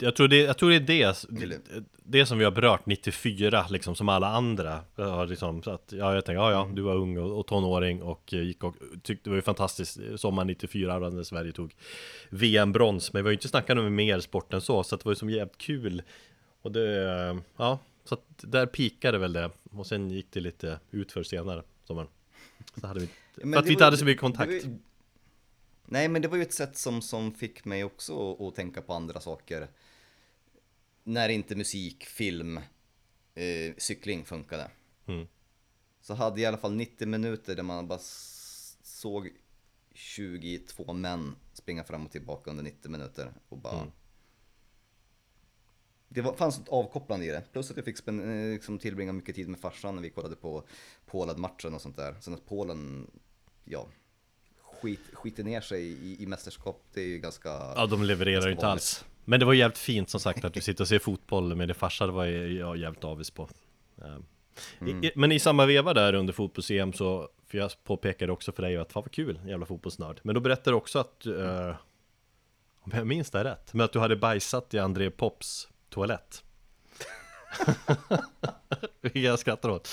[0.00, 3.66] Jag tror, det, jag tror det är det, det, det som vi har berört 94,
[3.70, 6.96] liksom som alla andra ja, liksom, så att, ja, jag tänkte, ja ja, du var
[6.96, 11.22] ung och, och tonåring och gick och tyckte det var ju fantastiskt Sommar 94 när
[11.22, 11.74] Sverige tog
[12.30, 15.12] VM-brons Men vi har ju inte snackat om mer sport än så, så det var
[15.12, 16.02] ju som jävligt kul
[16.62, 21.22] Och det, ja, så att där pikade väl det och sen gick det lite utför
[21.22, 22.08] senare sommaren.
[22.80, 24.64] Så hade vi, för att vi inte hade så mycket kontakt.
[24.64, 24.78] Var,
[25.84, 28.82] nej men det var ju ett sätt som, som fick mig också att, att tänka
[28.82, 29.68] på andra saker.
[31.04, 32.56] När inte musik, film,
[33.34, 34.70] eh, cykling funkade.
[35.06, 35.26] Mm.
[36.00, 37.98] Så hade jag i alla fall 90 minuter där man bara
[38.82, 39.30] såg
[39.94, 43.90] 22 män springa fram och tillbaka under 90 minuter och bara mm
[46.08, 47.42] det var, fanns ett avkopplande i det.
[47.52, 50.36] Plus att jag fick spän, eh, liksom, tillbringa mycket tid med farsan när vi kollade
[50.36, 50.62] på
[51.06, 52.14] Polen-matchen och sånt där.
[52.20, 53.10] Sen att Polen,
[53.64, 53.86] ja,
[54.62, 57.48] skit, skiter ner sig i, i mästerskap, det är ju ganska...
[57.48, 59.04] Ja, de levererar ju inte alls.
[59.24, 61.74] Men det var jävligt fint som sagt att du sitter och ser fotboll med din
[61.74, 63.48] farsa, det var jag jävligt avis på.
[64.80, 68.62] I, i, men i samma veva där under fotbolls-EM så, för jag påpekade också för
[68.62, 70.20] dig att fan vad kul, jävla fotbollsnörd.
[70.22, 71.76] Men då berättade du också att, eh,
[72.80, 76.44] om jag minns det rätt, men att du hade bajsat i André Pops toalett.
[79.00, 79.88] Vilket jag skrattar åt.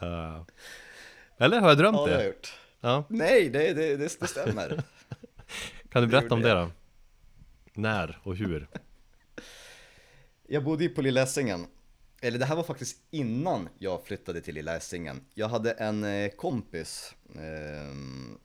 [0.00, 0.42] Eh,
[1.38, 2.24] eller har jag drömt Ja, det har det?
[2.24, 2.58] jag gjort.
[2.80, 3.04] Ja.
[3.08, 4.82] Nej, det, det, det, det stämmer.
[5.90, 6.70] Kan du berätta om det då?
[7.74, 8.68] När och hur?
[10.46, 11.66] Jag bodde ju på Lilla Essingen.
[12.20, 15.24] Eller det här var faktiskt innan jag flyttade till Lilla Essingen.
[15.34, 18.38] Jag hade en eh, kompis ehm,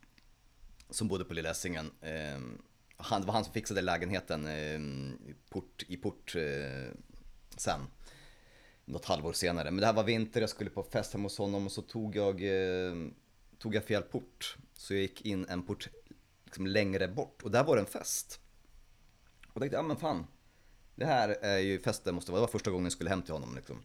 [0.89, 1.91] som bodde på Lilla Essingen.
[2.01, 2.61] Ehm,
[2.97, 4.79] han, det var han som fixade lägenheten eh,
[5.49, 6.93] port, i port eh,
[7.57, 7.81] sen.
[8.85, 9.71] Något halvår senare.
[9.71, 12.15] Men det här var vinter, jag skulle på fest hemma hos honom och så tog
[12.15, 12.95] jag, eh,
[13.59, 14.57] tog jag fel port.
[14.73, 15.89] Så jag gick in en port
[16.45, 18.39] liksom längre bort och där var det en fest.
[19.53, 20.27] Och tänkte, ja men fan,
[20.95, 23.33] det här är ju festen, måste vara, det var första gången jag skulle hem till
[23.33, 23.83] honom liksom.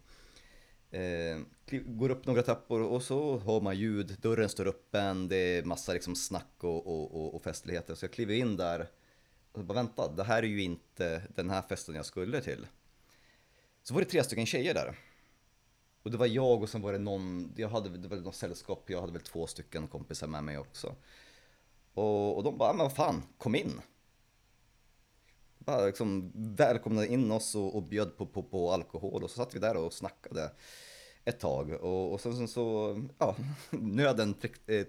[0.91, 1.39] Eh,
[1.85, 5.93] går upp några trappor och så hör man ljud, dörren står öppen, det är massa
[5.93, 7.95] liksom snack och, och, och, och festligheter.
[7.95, 8.89] Så jag kliver in där
[9.55, 12.67] så bara vänta, det här är ju inte den här festen jag skulle till.
[13.83, 14.99] Så var det tre stycken tjejer där.
[16.03, 18.89] Och det var jag och sen var det någon, jag hade det var något sällskap,
[18.89, 20.95] jag hade väl två stycken kompisar med mig också.
[21.93, 23.81] Och, och de bara, men vad fan, kom in.
[25.57, 29.55] Bara liksom välkomnade in oss och, och bjöd på, på, på alkohol och så satt
[29.55, 30.51] vi där och snackade
[31.25, 31.71] ett tag.
[31.71, 33.35] Och, och sen, sen så, ja,
[33.69, 34.85] nöden tryck, eh,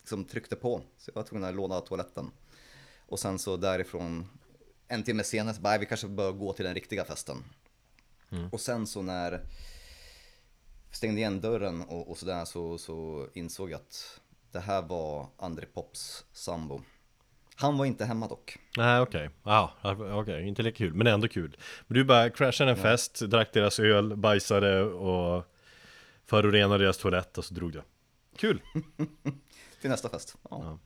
[0.00, 0.82] liksom tryckte på.
[0.96, 2.30] Så jag var tvungen att låna toaletten.
[3.10, 4.26] Och sen så därifrån,
[4.88, 7.44] en timme senare, så bara, "Nej, vi kanske bör gå till den riktiga festen.
[8.52, 9.40] Och sen så när
[10.90, 14.20] stängde igen dörren och, och sådär så, så insåg jag att
[14.52, 16.80] det här var André Pops sambo.
[17.54, 18.58] Han var inte hemma dock.
[18.76, 21.56] Nej okej, ja okej, inte lika kul, men ändå kul
[21.86, 25.44] Men du bara crashade en fest, drack deras öl, bajsade och
[26.26, 27.82] förorenade deras toalett och så drog du
[28.36, 28.62] Kul!
[29.80, 30.36] Till nästa fest.
[30.50, 30.78] Ja.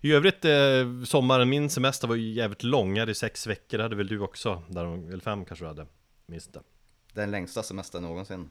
[0.00, 3.82] I övrigt, eh, sommaren, min semester var ju jävligt lång, jag hade sex veckor, det
[3.84, 4.62] hade väl du också?
[4.68, 5.86] Där, eller fem kanske du hade,
[6.26, 6.60] minns inte.
[7.14, 8.48] Den längsta semestern någonsin.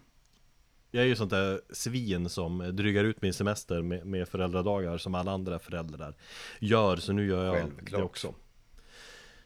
[0.92, 5.16] Jag är ju sånt där svin som drygar ut min semester med, med föräldradagar som
[5.16, 6.16] alla andra föräldrar
[6.60, 8.00] gör, så nu gör jag Självklart.
[8.00, 8.28] det också.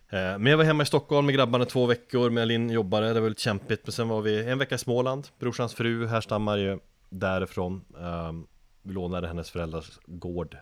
[0.10, 3.20] Eh, Men jag var hemma i Stockholm med grabbarna två veckor, med Linn jobbade, det
[3.22, 3.82] var lite kämpigt.
[3.86, 7.86] Men sen var vi en vecka i Småland, brorsans fru härstammar ju därifrån.
[8.02, 8.48] Ehm,
[8.82, 10.58] Vi lånade hennes föräldrars gård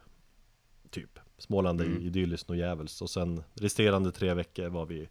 [0.91, 1.19] Typ.
[1.37, 5.09] Småland är ju idylliskt och djävulskt Och sen resterande tre veckor var vi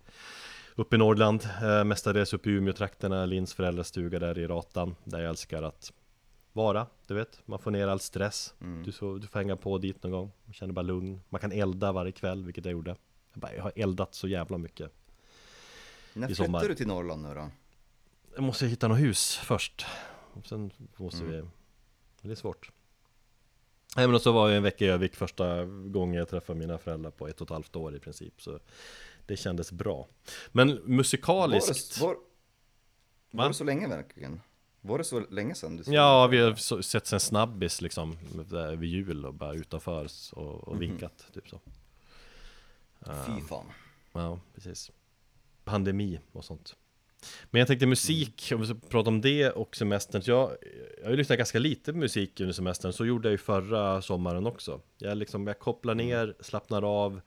[0.75, 5.21] Uppe i Norrland, eh, mestadels uppe i Umeå-trakterna, Linns föräldrars stuga där i Ratan Där
[5.21, 5.93] jag älskar att
[6.53, 8.55] vara, du vet, man får ner all stress.
[8.85, 11.21] Du, så, du får hänga på dit någon gång, man känner bara lugn.
[11.29, 12.97] Man kan elda varje kväll, vilket jag gjorde.
[13.33, 14.93] Jag, bara, jag har eldat så jävla mycket
[16.13, 17.51] När flyttar du till Norrland nu då?
[18.35, 19.87] Jag måste hitta något hus först.
[20.33, 21.31] Och Sen måste Mm.
[21.33, 22.71] vi Det är svårt
[23.97, 26.79] Nej men och så var jag en vecka i Övik första gången jag träffade mina
[26.79, 28.59] föräldrar på ett och ett halvt år i princip Så
[29.27, 30.09] det kändes bra
[30.53, 32.21] Men Var musikaliskt det, var, Va?
[33.31, 34.41] var det så länge verkligen?
[34.81, 38.19] Var det så länge sedan du Ja, vi har sett en snabbis liksom
[38.51, 41.61] där vid jul och bara utanför och, och vinkat typ så
[43.27, 43.67] Fy fan.
[44.13, 44.91] Ja, precis
[45.65, 46.77] Pandemi och sånt
[47.51, 50.23] Men jag tänkte musik, om vi ska prata om det och semestern.
[50.23, 50.57] Så jag,
[50.99, 54.47] jag har ju lyssnat ganska lite musik under semestern Så gjorde jag ju förra sommaren
[54.47, 54.81] också.
[54.99, 57.21] Jag liksom, jag kopplar ner, slappnar av.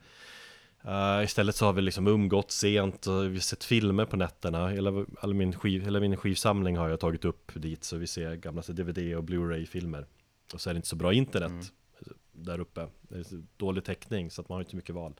[0.84, 4.68] Eh, Istället så har vi liksom umgått sent och vi har sett filmer på nätterna.
[4.68, 8.34] Hela, all min skiv, hela min skivsamling har jag tagit upp dit Så vi ser
[8.34, 10.06] gamla DVD och Blu-ray-filmer.
[10.52, 11.72] Och så är det inte så bra internet
[12.32, 12.88] där uppe.
[13.02, 13.24] Det är
[13.56, 15.14] dålig täckning så att man har inte mycket val.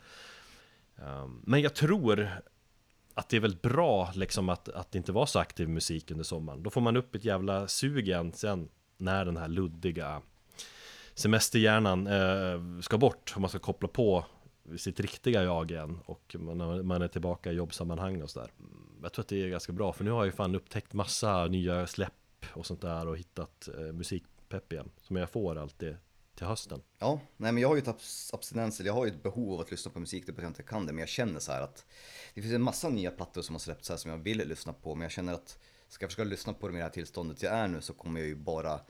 [0.97, 2.29] Um, Men jag tror
[3.15, 6.63] att det är väldigt bra liksom att, att inte vara så aktiv musik under sommaren.
[6.63, 10.23] Då får man upp ett jävla sug igen sen när den här luddiga
[11.15, 14.25] semesterhjärnan eh, ska bort och man ska koppla på
[14.77, 18.51] sitt riktiga jag igen och man, man är tillbaka i jobbsammanhang och sådär.
[18.59, 20.93] Mm, jag tror att det är ganska bra för nu har jag ju fan upptäckt
[20.93, 25.97] massa nya släpp och sånt där och hittat eh, musikpepp igen som jag får alltid
[26.35, 26.83] till hösten.
[26.99, 29.61] Ja, nej men jag har ju ett abs- abstinens, jag har ju ett behov av
[29.61, 31.53] att lyssna på musik, det betyder att jag inte kan det, men jag känner så
[31.53, 31.87] här att
[32.35, 34.95] det finns en massa nya plattor som har släppts här som jag vill lyssna på,
[34.95, 35.59] men jag känner att
[35.89, 38.21] ska jag försöka lyssna på dem i det här tillståndet jag är nu så kommer
[38.21, 38.81] jag ju bara,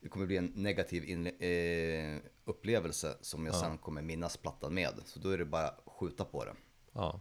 [0.00, 4.92] det kommer bli en negativ inle- eh, upplevelse som jag sen kommer minnas plattan med,
[5.04, 6.54] så då är det bara att skjuta på det.
[6.92, 7.20] Ja,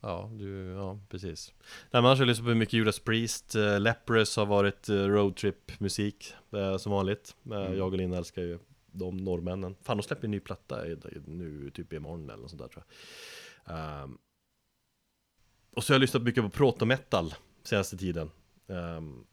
[0.00, 1.52] ja, du, ja precis.
[1.90, 6.76] Nej, annars har lyssnat på mycket Judas Priest, uh, Leprous har varit uh, roadtrip-musik eh,
[6.76, 7.36] som vanligt.
[7.52, 8.58] Eh, Jag och Linn älskar ju
[8.98, 9.76] de norrmännen.
[9.82, 10.82] Fan, de släpper en ny platta
[11.26, 13.76] nu, typ imorgon eller något sånt där tror jag.
[13.76, 14.18] Ehm,
[15.70, 18.30] och så har jag lyssnat mycket på proto-metal senaste tiden.
[18.68, 19.24] Ehm,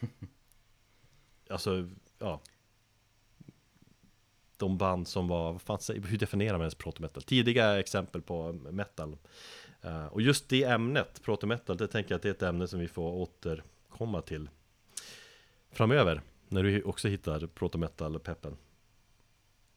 [1.50, 2.40] alltså, ja
[4.56, 7.22] De band som var, vad fan, hur definierar man ens proto-metal?
[7.22, 9.16] Tidiga exempel på metal
[9.82, 12.80] Eh, Och just det ämnet, proto-metal, det tänker jag att det är ett ämne som
[12.80, 14.50] vi får återkomma till
[15.70, 18.56] Framöver, när du också hittar proto-metal-peppen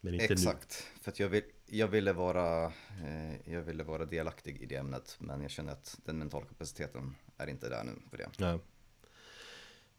[0.05, 2.65] Men inte nu Exakt, för att jag, vill, jag, ville vara,
[3.03, 7.15] eh, jag ville vara delaktig i det ämnet, men jag känner att den mentala kapaciteten
[7.37, 8.29] är inte där nu för det.
[8.39, 8.59] Nej.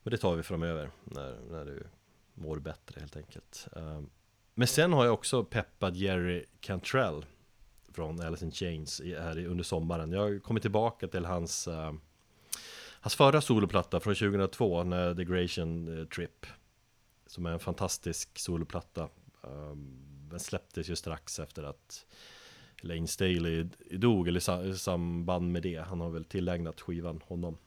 [0.03, 1.87] Men det tar vi framöver när, när du
[2.35, 3.69] mår bättre helt enkelt.
[3.77, 4.11] Ehm,
[4.55, 7.27] Men sen har jag också peppat Jerry Cantrell
[7.93, 10.13] från Alice in Chains i- här i- under sommaren.
[10.13, 11.93] Jag har kommit tillbaka till hans, eh,
[13.01, 16.47] hans förra soloplatta från 2002, när The Gration eh, Trip.
[17.27, 19.09] Som är en fantastisk soloplatta.
[19.47, 22.07] Ehm, Den släpptes ju strax efter att
[22.81, 25.77] Lane Staley dog, eller i sa- i samband med det.
[25.77, 27.59] Han har väl tillägnat skivan honom.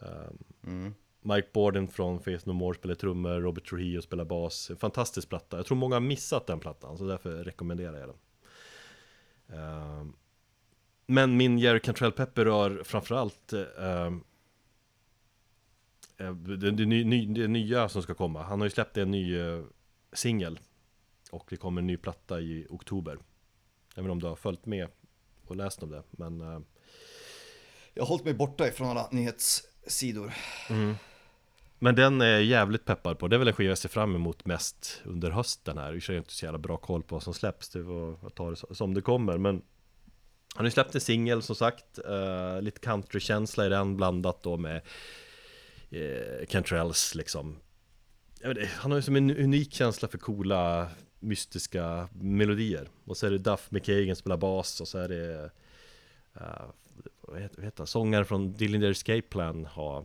[0.00, 0.94] Ehm, Mm.
[1.20, 4.70] Mike Borden från Faith No More spelar trummor, Robert Trujillo spelar bas.
[4.78, 5.56] Fantastisk platta.
[5.56, 8.18] Jag tror många har missat den plattan, så därför rekommenderar jag den.
[9.58, 10.12] Ehm,
[11.06, 14.24] men min Jerry Cantrell Pepper rör framförallt um,
[16.16, 18.42] det, det, ny, ny, det nya som ska komma.
[18.42, 19.64] Han har ju släppt en ny uh,
[20.16, 20.60] singel.
[21.30, 23.18] Och det kommer en ny platta i oktober.
[23.96, 24.88] Inte om du har följt med
[25.46, 26.60] och läst om det, men eh,
[27.94, 30.32] Jag har hållit mig borta ifrån alla nyhetssidor.
[31.78, 34.14] Men den är jag jävligt peppad på, det är väl en skiva jag ser fram
[34.14, 35.92] emot mest under hösten här.
[35.92, 37.80] Jag har inte så jävla bra koll på vad som släpps, det
[38.26, 39.38] att ta det som det kommer.
[39.38, 39.54] Men
[40.54, 44.56] han har ju släppt en singel som sagt, eh, lite countrykänsla i den blandat då
[44.56, 44.82] med
[45.90, 47.56] eh, Cantrells liksom.
[48.50, 50.90] Inte, han har ju som en unik känsla för coola,
[51.20, 52.88] mystiska melodier.
[53.04, 55.50] Och så är det Duff McKagan spelar bas och så är det
[56.34, 56.64] eh,
[57.20, 60.04] vad heter, vad heter från Dillinger Escape Plan har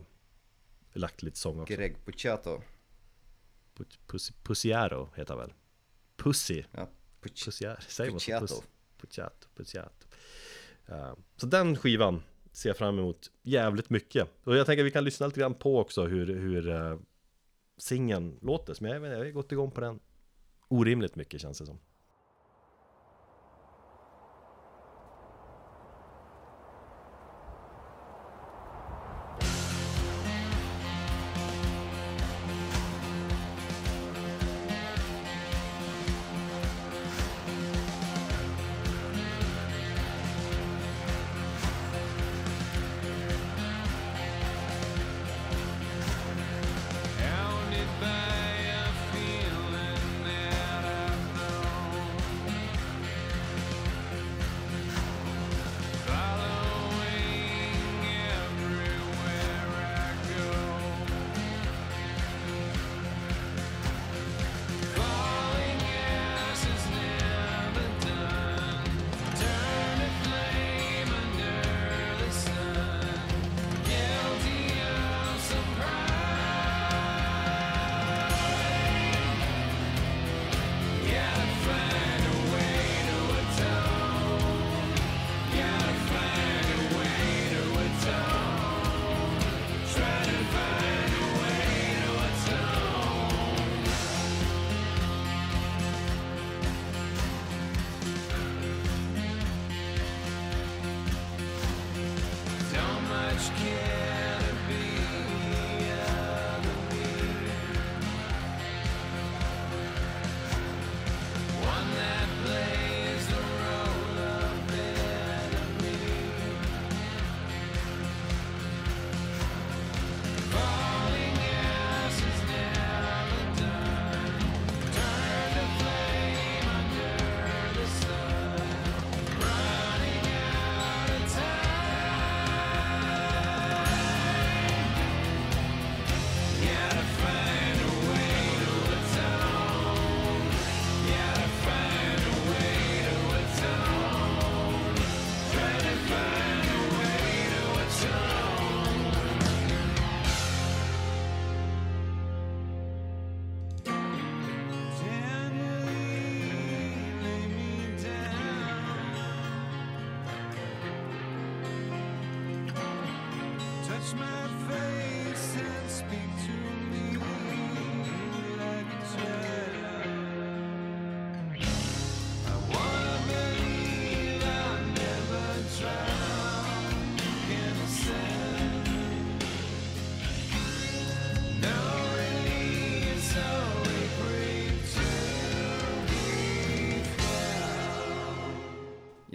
[0.92, 1.74] lagt lite sång också.
[1.74, 2.62] Greg Puciato.
[3.76, 5.52] Pus- Pussy, Pussiaro heter han väl?
[6.16, 6.64] Pussy?
[6.72, 6.88] Ja,
[7.22, 7.76] Puc- Pussiaro?
[7.88, 8.10] Säger?
[8.10, 8.46] Pucciato.
[8.46, 8.62] Puss-
[9.00, 10.06] Pucciato, Pucciato.
[10.90, 12.22] Uh, så den skivan
[12.52, 14.28] ser jag fram emot jävligt mycket.
[14.44, 16.98] Och jag tänker att vi kan lyssna lite grann på också hur, hur uh,
[17.82, 18.76] singeln låter.
[18.80, 20.00] Men jag, jag har gått igång på den
[20.68, 21.78] orimligt mycket känns det som.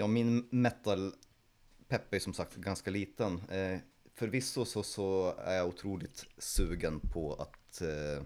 [0.07, 3.41] Ja, min metal-pepp är som sagt ganska liten.
[3.49, 3.79] Eh,
[4.15, 8.23] förvisso så, så är jag otroligt sugen på att eh,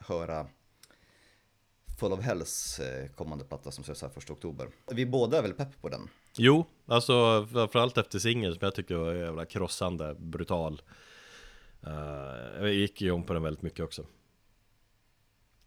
[0.00, 0.46] höra
[1.98, 4.68] Full of Hells eh, kommande platta som släpps här första oktober.
[4.92, 6.08] Vi båda är väl pepp på den?
[6.36, 10.82] Jo, alltså framförallt efter singeln som jag tycker var jävla krossande, brutal.
[11.86, 11.92] Uh,
[12.60, 14.06] jag gick ju om på den väldigt mycket också.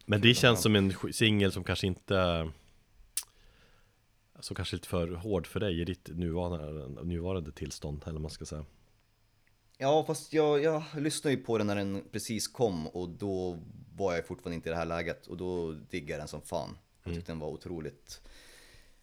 [0.06, 2.50] Men det känns som en singel som kanske inte
[4.44, 8.22] Som kanske är lite för hård för dig i ditt nuvarande, nuvarande tillstånd eller vad
[8.22, 8.64] man ska säga
[9.78, 13.58] Ja fast jag, jag lyssnade ju på den när den precis kom och då
[13.96, 16.78] var jag fortfarande inte i det här läget och då diggade jag den som fan
[17.02, 17.18] Jag mm.
[17.18, 17.40] tyckte mm.
[17.40, 18.20] den var otroligt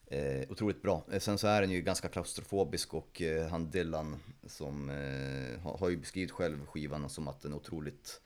[0.05, 1.03] eh, Otroligt bra.
[1.11, 5.77] Eh, sen så är den ju ganska klaustrofobisk och eh, han Dylan som eh, har,
[5.77, 8.21] har ju beskrivit själv skivan som att den är otroligt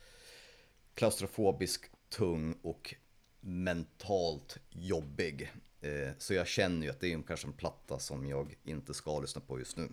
[0.94, 2.96] klaustrofobisk tung och
[3.40, 5.52] mentalt jobbig.
[5.82, 9.20] Eh, så jag känner ju att det är kanske en platta som jag inte ska
[9.20, 9.90] lyssna på just nu.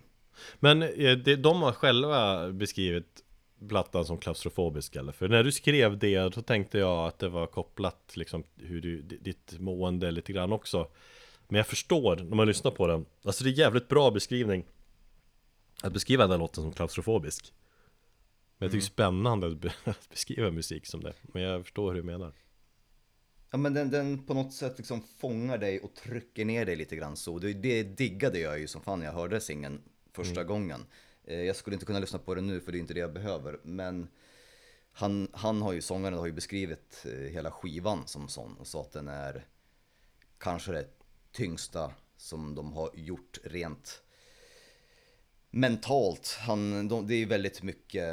[0.59, 3.23] Men eh, de har själva beskrivit
[3.67, 5.11] plattan som klaustrofobisk eller?
[5.11, 9.01] För när du skrev det, så tänkte jag att det var kopplat liksom hur du,
[9.01, 10.87] ditt mående lite grann också.
[11.47, 13.05] Men jag förstår när man lyssnar på den.
[13.23, 14.65] Alltså det är jävligt bra beskrivning.
[15.83, 17.53] Att beskriva den låten som klaustrofobisk.
[18.57, 18.93] Men jag tycker mm.
[18.93, 21.13] spännande att beskriva musik som det.
[21.21, 22.33] Men jag förstår hur du menar.
[23.53, 26.95] Ja men den, den på något sätt liksom fångar dig och trycker ner dig lite
[26.95, 27.39] grann så.
[27.39, 29.81] Det, det diggade jag ju som fan när jag hörde singeln
[30.11, 30.47] första mm.
[30.47, 30.85] gången.
[31.23, 33.13] Eh, jag skulle inte kunna lyssna på den nu för det är inte det jag
[33.13, 33.59] behöver.
[33.63, 34.07] Men
[34.91, 38.81] han, han har ju, sångaren har ju beskrivit eh, hela skivan som sån och sa
[38.81, 39.47] att den är
[40.37, 40.87] kanske det
[41.31, 44.02] tyngsta som de har gjort rent
[45.55, 46.37] mentalt.
[46.39, 48.03] Han, de, det är väldigt mycket,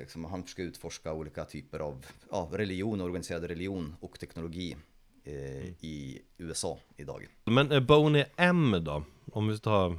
[0.00, 4.76] liksom, han ska utforska olika typer av ja, religion, organiserad religion och teknologi
[5.24, 5.74] eh, mm.
[5.80, 7.26] i USA idag.
[7.44, 9.04] Men eh, Boney M då?
[9.32, 9.98] Om vi tar...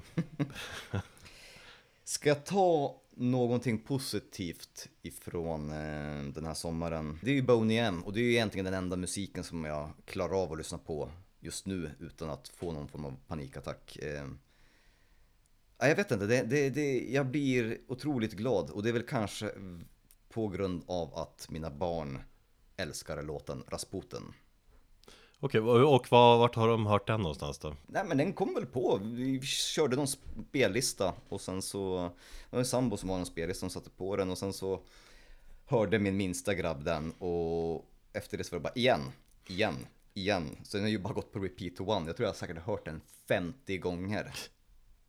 [2.04, 7.20] ska jag ta någonting positivt ifrån eh, den här sommaren?
[7.22, 9.90] Det är ju Boney M och det är ju egentligen den enda musiken som jag
[10.06, 11.10] klarar av att lyssna på
[11.40, 13.98] just nu utan att få någon form av panikattack.
[13.98, 14.28] Eh,
[15.88, 19.52] jag vet inte, det, det, det, jag blir otroligt glad och det är väl kanske
[20.30, 22.20] på grund av att mina barn
[22.78, 24.34] älskar låten Rasputin.
[25.40, 27.76] Okej, och var, vart har de hört den någonstans då?
[27.88, 32.12] Nej men den kom väl på, vi körde någon spellista och sen så,
[32.50, 34.82] det var en sambo som har en spellista som satte på den och sen så
[35.66, 39.02] hörde min minsta grabb den och efter det så var det bara igen,
[39.48, 39.76] igen,
[40.14, 40.58] igen.
[40.64, 42.74] Så den har ju bara gått på repeat to one, jag tror jag säkert har
[42.74, 44.32] hört den 50 gånger.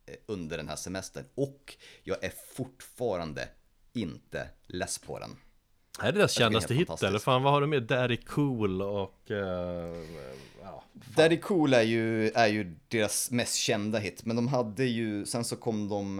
[0.05, 3.49] Eh, under den här semestern och jag är fortfarande
[3.93, 5.35] inte less på den.
[5.99, 7.19] Är det deras kändaste hit eller?
[7.19, 9.21] Fan vad har du med Daddy Cool och...
[9.31, 9.37] Uh,
[10.61, 10.83] ja,
[11.15, 15.43] Daddy Cool är ju, är ju deras mest kända hit, men de hade ju, sen
[15.43, 16.19] så kom de,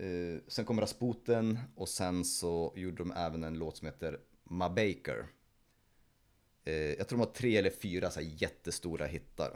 [0.00, 4.68] uh, sen kom Rasputin och sen så gjorde de även en låt som heter Ma
[4.68, 5.26] Baker.
[6.68, 9.52] Uh, jag tror de har tre eller fyra så jättestora hittar.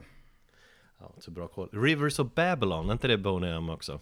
[0.99, 1.68] Ja, inte så bra koll.
[1.72, 4.01] Rivers of Babylon, är inte det Boney M också?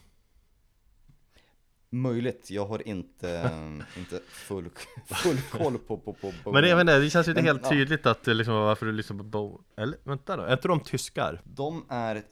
[1.91, 3.51] Möjligt, jag har inte,
[3.97, 4.71] inte full,
[5.07, 8.07] full koll på, på, på Boney Men jag inte, det känns ju inte helt tydligt
[8.07, 9.61] att liksom, varför du lyssnar på Bo...
[9.77, 11.41] Eller vänta då, är inte de tyskar?
[11.45, 12.23] De är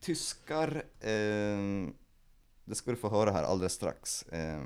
[0.00, 1.88] tyskar, eh,
[2.64, 4.22] det ska du få höra här alldeles strax.
[4.22, 4.62] Eh,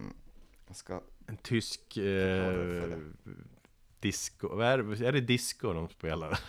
[0.67, 1.03] jag ska...
[1.27, 1.97] En tysk...
[1.97, 2.99] Eh,
[4.01, 6.41] disco, är, är det disco de spelar?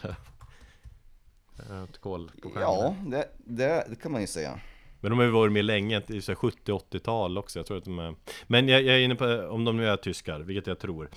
[1.60, 2.62] Ett koll på skärmen.
[2.62, 4.60] Ja, det, det, det, kan man ju säga.
[5.02, 7.60] Men de har ju varit med länge, 70-80-tal också.
[7.60, 8.16] Jag tror att de är...
[8.48, 11.10] Men jag, jag, är inne på, om de nu är tyskar, vilket jag tror.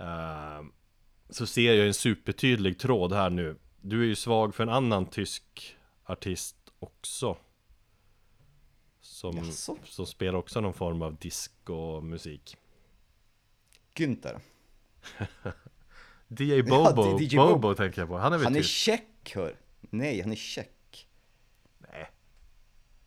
[0.00, 0.66] Uh,
[1.30, 3.56] så ser jag en supertydlig tråd här nu.
[3.80, 7.36] Du är ju svag för en annan tysk artist också.
[9.00, 9.52] Som,
[9.84, 12.56] som spelar också någon form av disco-musik.
[13.94, 14.40] Günther.
[16.28, 18.18] DJ Bobo, ja, DJ Bobo, Bobo tänker jag på.
[18.18, 19.56] Han är väl Han är tjeck hör.
[19.90, 21.08] Nej, han är tjeck.
[21.78, 22.10] Nej.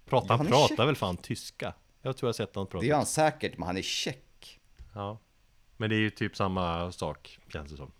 [0.05, 1.73] Prata, han pratar väl fan tyska?
[2.01, 2.85] Jag tror jag sett honom prata.
[2.85, 4.59] Det är han säkert, men han är tjeck.
[4.93, 5.19] Ja.
[5.77, 7.91] Men det är ju typ samma sak, känns det som.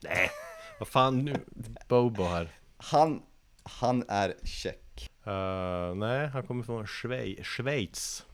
[0.00, 0.30] Nej,
[0.78, 1.44] vad fan nu,
[1.88, 2.50] Bobo här.
[2.76, 3.22] Han,
[3.62, 5.10] han är tjeck.
[5.26, 8.26] Uh, nej, han kommer från Schwe Schweiz.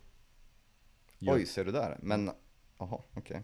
[1.20, 1.98] Oj, ser du där?
[2.02, 2.30] Men,
[2.78, 3.20] jaha, okej.
[3.20, 3.42] Okay.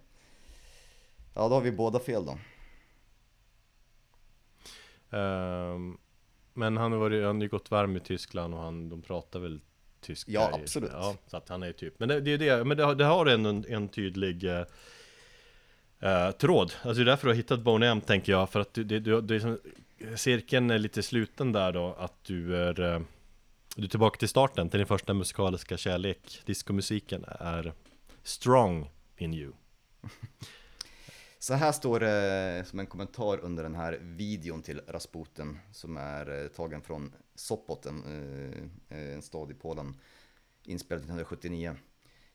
[1.35, 2.39] Ja, då har vi båda fel då.
[5.11, 5.99] Um,
[6.55, 9.41] men han har, varit, han har ju gått varm i Tyskland och han, de pratar
[9.41, 9.61] väl
[10.01, 12.77] tyska Ja, absolut Ja, så att han är typ Men det, det är det, men
[12.77, 14.61] det, det har en, en tydlig uh,
[16.03, 18.75] uh, tråd Alltså det är därför du har hittat Boney M tänker jag För att
[18.75, 19.59] det, det, det är som,
[20.17, 23.01] cirkeln är lite sluten där då Att du är uh,
[23.77, 26.43] Du är tillbaka till starten, till din första musikaliska kärlek.
[26.45, 27.73] Diskomusiken är
[28.23, 29.53] strong in you.
[31.39, 36.43] Så här står det som en kommentar under den här videon till Rasputin som är
[36.43, 38.03] eh, tagen från Sopot, en,
[38.89, 39.97] eh, en stad i Polen,
[40.65, 41.77] inspelad 1979.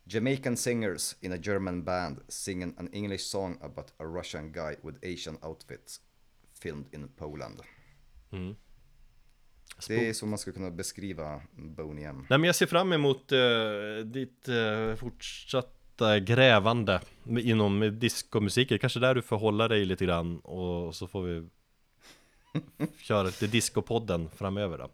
[0.03, 4.97] Jamaican singers in a German band singing an English song about a Russian guy with
[5.13, 6.01] Asian outfits
[6.53, 7.61] filmed in Poland.
[8.31, 8.55] Mm.
[9.87, 12.25] Det är så man skulle kunna beskriva Boney M.
[12.29, 14.95] Nej men jag ser fram emot uh, ditt uh,
[15.93, 18.69] fortsatta grävande inom diskomusik.
[18.69, 21.49] Det är kanske där du får hålla dig lite grann och så får vi
[22.97, 24.89] köra lite discopodden framöver då.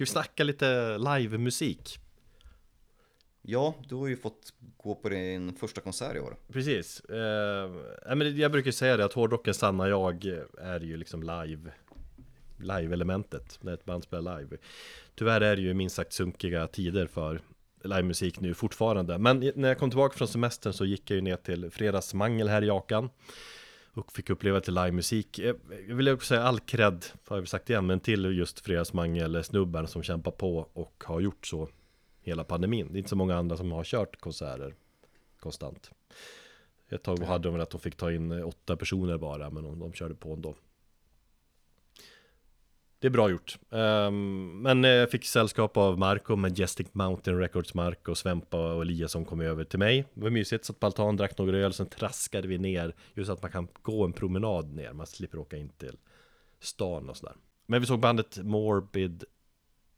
[0.00, 1.98] Ska vi snacka lite livemusik?
[3.42, 6.36] Ja, du har ju fått gå på din första konsert i år.
[6.52, 7.00] Precis.
[7.00, 7.70] Eh,
[8.16, 10.24] men jag brukar säga det att hårdrocken sanna jag
[10.58, 11.72] är ju liksom live
[12.56, 14.56] live-elementet när ett band spelar live.
[15.14, 17.40] Tyvärr är det ju minst sagt sunkiga tider för
[17.84, 19.18] livemusik nu fortfarande.
[19.18, 22.62] Men när jag kom tillbaka från semestern så gick jag ju ner till Fredagsmangel här
[22.62, 23.10] i Jakan
[23.94, 25.38] och fick uppleva lite livemusik.
[25.38, 25.54] Eh,
[25.88, 29.86] jag vill också säga all cred, har jag sagt igen, men till just Fredagsmangel snubben
[29.86, 31.68] som kämpar på och har gjort så
[32.20, 32.88] hela pandemin.
[32.90, 34.74] Det är inte så många andra som har kört konserter
[35.40, 35.90] konstant.
[36.88, 39.78] Ett tag hade de väl att de fick ta in åtta personer bara, men de,
[39.78, 40.54] de körde på ändå.
[43.00, 43.58] Det är bra gjort.
[43.68, 49.40] Um, men jag fick sällskap av Marco, Majestic Mountain Records Marco, Svempa och Eliasson kom
[49.40, 50.04] över till mig.
[50.14, 52.94] Det var mysigt, satt på altan, drack några öl, sen traskade vi ner.
[53.14, 55.96] Just så att man kan gå en promenad ner, man slipper åka in till
[56.58, 57.34] stan och sådär.
[57.66, 59.24] Men vi såg bandet Morbid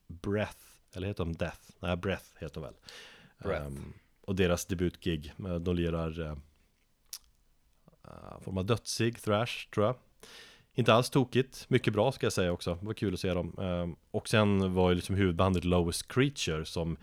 [0.07, 1.61] Breath, eller heter de Death?
[1.81, 2.75] Nej, Breath heter de väl.
[3.43, 3.67] Breath.
[3.67, 6.35] Um, och deras debutgig, de lirar uh,
[8.41, 9.97] form av dödsig thrash, tror jag.
[10.75, 13.57] Inte alls tokigt, mycket bra ska jag säga också, det var kul att se dem.
[13.59, 16.97] Ehm, Och sen var ju liksom huvudbandet Lowest Creature som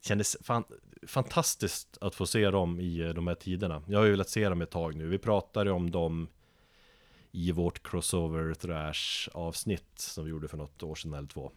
[0.00, 0.64] kändes fan,
[1.06, 3.82] fantastiskt att få se dem i eh, de här tiderna.
[3.88, 6.28] Jag har ju velat se dem ett tag nu, vi pratade om dem
[7.32, 11.52] i vårt crossover thrash avsnitt som vi gjorde för något år sedan eller två.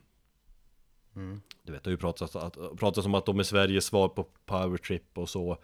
[1.63, 4.23] Du vet, det har ju pratats, att, pratats om att de är Sveriges svar på
[4.45, 5.57] Powertrip och så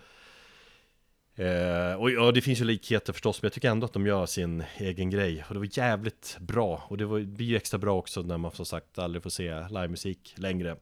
[1.36, 4.26] eh, Och ja, det finns ju likheter förstås, men jag tycker ändå att de gör
[4.26, 7.78] sin egen grej Och det var jävligt bra, och det, var, det blir ju extra
[7.78, 10.78] bra också när man som sagt aldrig får se livemusik längre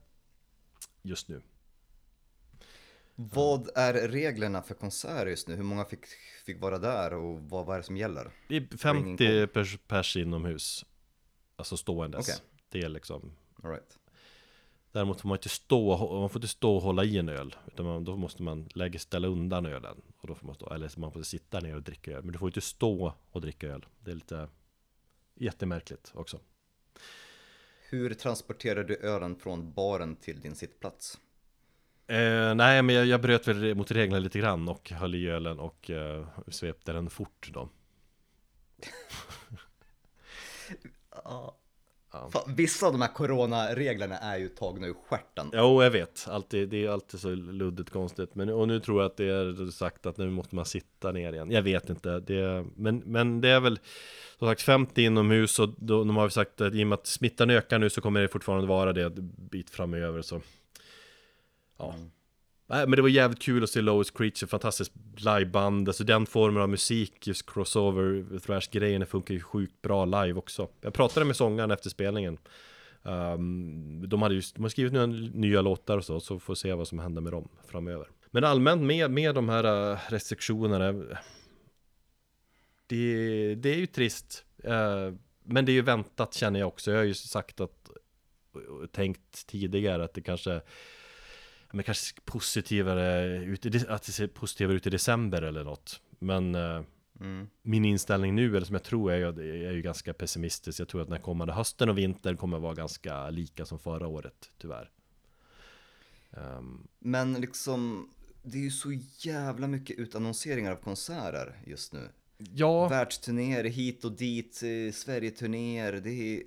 [1.02, 1.42] Just nu
[3.14, 5.56] Vad är reglerna för konserter just nu?
[5.56, 6.06] Hur många fick,
[6.46, 8.30] fick vara där och vad, vad är det som gäller?
[8.48, 10.84] Det är 50 pers, pers inomhus
[11.56, 12.40] Alltså ståendes Okej.
[12.68, 13.32] Det är liksom
[13.62, 13.98] All right.
[14.94, 17.86] Däremot får man inte stå, man får inte stå och hålla i en öl Utan
[17.86, 20.02] man, då måste man lägga, ställa undan ölen.
[20.16, 22.22] Och då får man stå, eller man får sitta ner och dricka öl.
[22.22, 23.86] Men du får inte stå och dricka öl.
[24.00, 24.48] Det är lite
[25.34, 26.38] jättemärkligt också.
[27.88, 31.18] Hur transporterar du ölen från baren till din sittplats?
[32.06, 35.58] eh, Nej men jag, jag bröt väl mot reglerna lite grann och höll i ölen
[35.58, 37.68] och eh, svepte den fort då.
[41.24, 41.56] Ja.
[42.14, 42.30] Ja.
[42.30, 45.50] Fan, vissa av de här coronareglerna är ju tagna ur stjärten.
[45.52, 48.34] Jo jag vet, alltid, det är alltid så luddigt konstigt.
[48.34, 51.32] Men, Och nu tror jag att det är sagt att nu måste man sitta ner
[51.32, 51.50] igen.
[51.50, 53.78] Jag vet inte, det, men, men det är väl
[54.38, 57.06] Som sagt 50 inomhus och då, de har ju sagt att i och med att
[57.06, 59.10] smittan ökar nu så kommer det fortfarande vara det
[59.50, 60.40] bit framöver så
[61.78, 61.94] Ja.
[61.98, 62.10] Nej
[62.66, 66.68] men det var jävligt kul att se Lois Creature, fantastiskt liveband Alltså den formen av
[66.68, 71.90] musik, just crossover, thrash-grejerna funkar ju sjukt bra live också Jag pratade med sångaren efter
[71.90, 72.38] spelningen
[73.06, 76.56] Um, de hade just, de har skrivit nya, nya låtar och så, så får vi
[76.56, 78.08] se vad som händer med dem framöver.
[78.30, 80.92] Men allmänt med, med de här eh, restriktionerna,
[82.86, 84.44] det, det är ju trist.
[84.64, 86.90] Uh, men det är ju väntat känner jag också.
[86.90, 87.90] Jag har ju sagt att,
[88.52, 90.60] och tänkt tidigare att det kanske
[91.74, 96.00] men kanske positivare ut, att det ser positivare ut i december eller något.
[96.18, 96.82] Men uh,
[97.20, 97.48] Mm.
[97.62, 100.80] min inställning nu, eller som jag tror är, ju- är ju ganska pessimistisk.
[100.80, 104.50] Jag tror att den kommande hösten och vintern kommer vara ganska lika som förra året,
[104.58, 104.90] tyvärr.
[106.30, 108.08] Ehm, Men liksom,
[108.42, 112.08] det är ju så jävla mycket utannonseringar av konserter just nu.
[112.38, 116.42] ja, Världsturnéer hit och dit, eh, Sverigeturnéer, det är...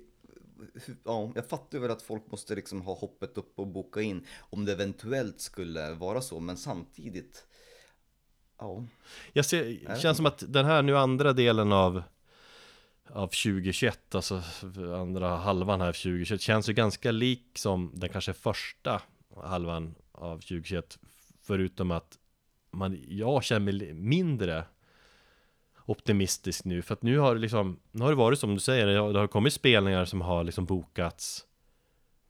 [1.04, 4.64] Ja, jag fattar väl att folk måste liksom ha hoppet upp och boka in om
[4.64, 7.46] det eventuellt skulle vara så, men samtidigt...
[8.58, 8.84] Ja,
[9.32, 12.02] jag ser, det känns som att den här nu andra delen av
[13.10, 14.42] av 2021, alltså
[14.96, 19.02] andra halvan här av 2021 känns ju ganska lik som den kanske första
[19.36, 20.98] halvan av 2021
[21.48, 22.18] Förutom att
[22.70, 24.64] man, jag känner mig mindre
[25.88, 28.86] optimistisk nu för att nu har det liksom Nu har det varit som du säger,
[28.86, 31.46] det har, kommit spelningar som har liksom bokats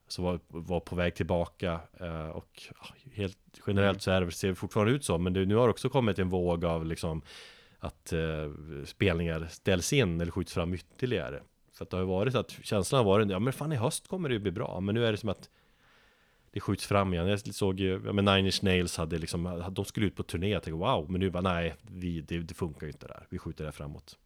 [0.09, 2.63] Som var, var på väg tillbaka eh, och
[3.13, 5.71] helt generellt så är det, ser det fortfarande ut så Men det, nu har det
[5.71, 7.23] också kommit en våg av liksom
[7.79, 8.53] Att eh,
[8.85, 11.43] spelningar ställs in eller skjuts fram ytterligare.
[11.73, 14.09] För att det har ju varit att känslan har varit Ja men fan i höst
[14.09, 15.51] kommer det ju bli bra Men nu är det som att
[16.59, 17.29] det skjuts fram igen.
[17.29, 20.49] Jag såg ju, ja men Nine Inch Nails hade liksom, de skulle ut på turné.
[20.49, 23.27] Jag tänkte wow, men nu bara nej, vi, det, det funkar ju inte där.
[23.31, 24.19] Vi skjuter det framåt.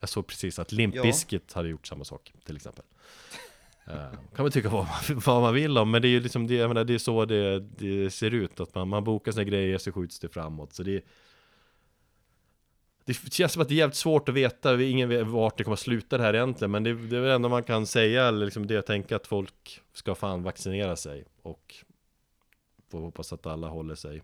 [0.00, 1.02] Jag såg precis att Limp Ja.
[1.02, 2.84] Bizkit hade gjort samma sak, till exempel.
[3.86, 6.46] Eh, kan man tycka vad man, vad man vill om, men det är ju liksom,
[6.46, 8.60] det, jag menar, det är så det, det ser ut.
[8.60, 10.72] Att man, man bokar sina grejer så skjuts det framåt.
[10.72, 11.04] Så det
[13.06, 15.72] det känns som att det är jävligt svårt att veta, ingen vet vart det kommer
[15.72, 18.44] att sluta det här egentligen Men det, det är väl ändå man kan säga, eller
[18.44, 21.74] liksom det jag tänker att folk ska fan vaccinera sig Och
[22.88, 24.22] får hoppas att alla håller sig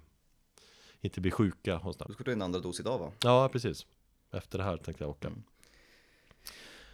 [1.01, 2.15] Inte blir sjuka och du sånt.
[2.15, 3.13] ska ta en andra dos idag va?
[3.23, 3.87] Ja, precis
[4.31, 5.43] Efter det här tänkte jag åka Mm.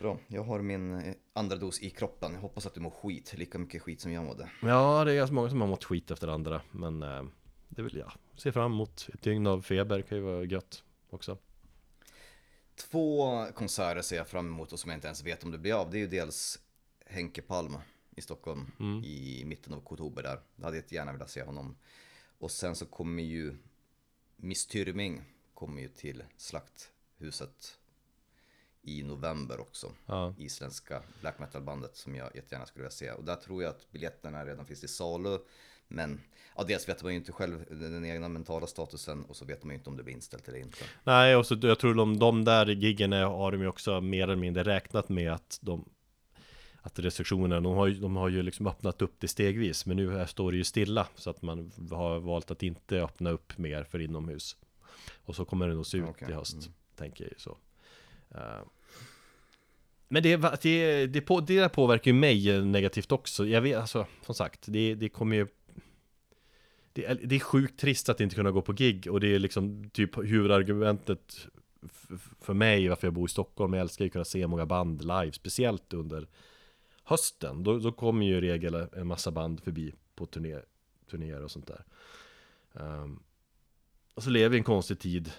[0.01, 2.33] Bra, jag har min eh, andra dos i kroppen.
[2.35, 4.51] Jag hoppas att du mår skit, lika mycket skit som jag mådde.
[4.63, 7.25] Ja, det är ganska många som har mått skit efter andra Men eh,
[7.69, 11.39] det vill jag se fram emot Ett dygn av feber kan ju vara gött också
[12.77, 15.75] Två konserter ser jag fram emot och som jag inte ens vet om det blir
[15.75, 15.91] av.
[15.91, 16.59] Det är ju dels
[17.07, 17.77] Henke Palm
[18.17, 19.05] i Stockholm Mm.
[19.05, 20.39] i mitten av oktober där.
[20.57, 21.77] Jag hade jättegärna velat se honom.
[22.39, 23.57] Och sen så kommer ju
[24.37, 25.23] Miss Tyrming
[25.55, 27.79] kommer ju till Slakthuset
[28.83, 29.93] i november också.
[30.07, 33.11] Ja, Isländska black metal-bandet som jag jättegärna skulle vilja se.
[33.11, 35.39] Och där tror jag att biljetterna redan finns till salu.
[35.89, 36.21] Men
[36.57, 39.71] ja, dels vet man ju inte själv den egna mentala statusen och så vet man
[39.71, 40.79] ju inte om det blir inställt eller inte.
[41.05, 44.37] Nej, och så jag tror de, de där giggen har de ju också mer eller
[44.37, 45.85] mindre räknat med att de
[46.87, 50.27] Att restriktionerna, de har ju, de har ju liksom öppnat upp det stegvis Men nu
[50.27, 54.01] står det ju stilla Så att man har valt att inte öppna upp mer för
[54.01, 54.57] inomhus
[55.25, 56.75] Och så kommer det nog se ut Okej, i höst mm.
[56.97, 57.57] Tänker jag ju så
[58.35, 58.61] Eh,
[60.09, 64.07] Men det, det, det, på, det där påverkar ju mig negativt också Jag vet, alltså
[64.23, 65.47] som sagt Det, det kommer ju
[66.93, 69.39] det är, det är sjukt trist att inte kunna gå på gig och det är
[69.39, 71.47] liksom typ huvudargumentet
[72.41, 73.73] för mig varför jag bor i Stockholm.
[73.73, 76.27] Jag älskar ju att kunna se många band live, speciellt under
[77.07, 80.59] hösten, då, då kommer ju i regel en massa band förbi på turné,
[81.11, 81.85] turnéer och sånt där.
[82.73, 83.23] Um,
[84.15, 85.33] och så lever vi i en konstig tid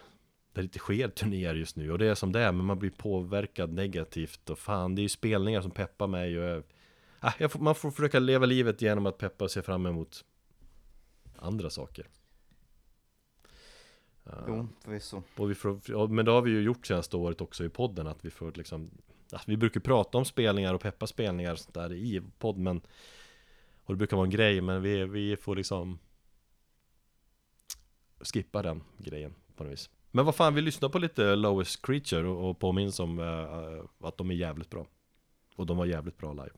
[0.54, 2.80] där det inte sker turnéer just nu och det är som det är, men man
[2.80, 6.64] blir påverkad negativt och fan, det är ju spelningar som peppar mig och jag,
[7.20, 10.26] ah, jag får, man får försöka leva livet genom att peppa och se fram emot
[11.36, 12.08] andra saker.
[14.48, 15.24] Jo, förvisso.
[15.36, 18.08] Och vi får, ja, men det har vi ju gjort senaste året också i podden
[18.08, 18.92] att vi får liksom
[19.32, 22.82] alltså, Vi brukar prata om spelningar och peppa spelningar och sånt där i podd men
[23.84, 26.00] Och det brukar vara en grej men vi, vi får liksom
[28.20, 29.90] Skippa den grejen på något vis.
[30.12, 34.18] Men vad fan, vi lyssnar på lite Lowest Creature och, och påminns om uh, att
[34.18, 34.88] de är jävligt bra.
[35.56, 36.52] Och de var jävligt bra live.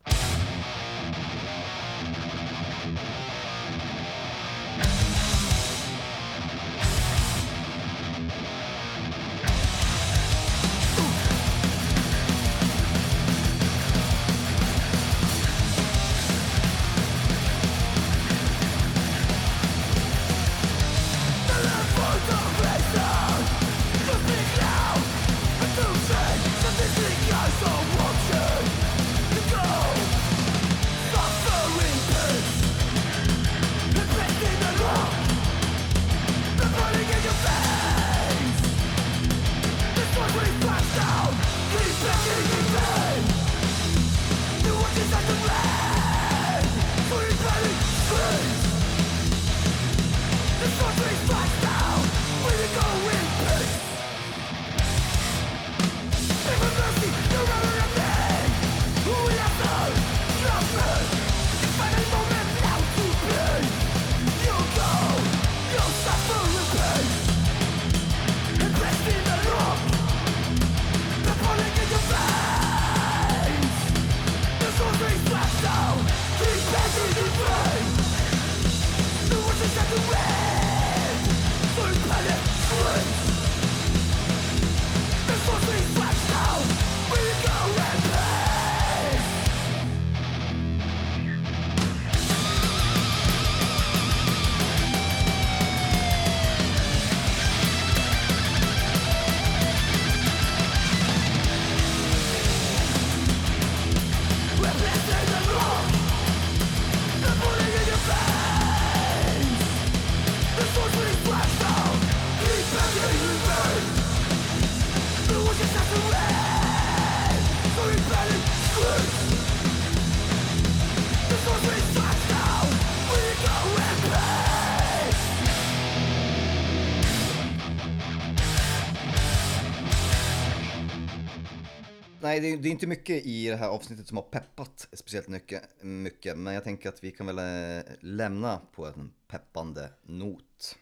[132.30, 135.28] Nej, det är, det är inte mycket i det här avsnittet som har peppat speciellt
[135.28, 140.78] mycket, mycket, men jag tänker att vi kan väl eh, lämna på en peppande not.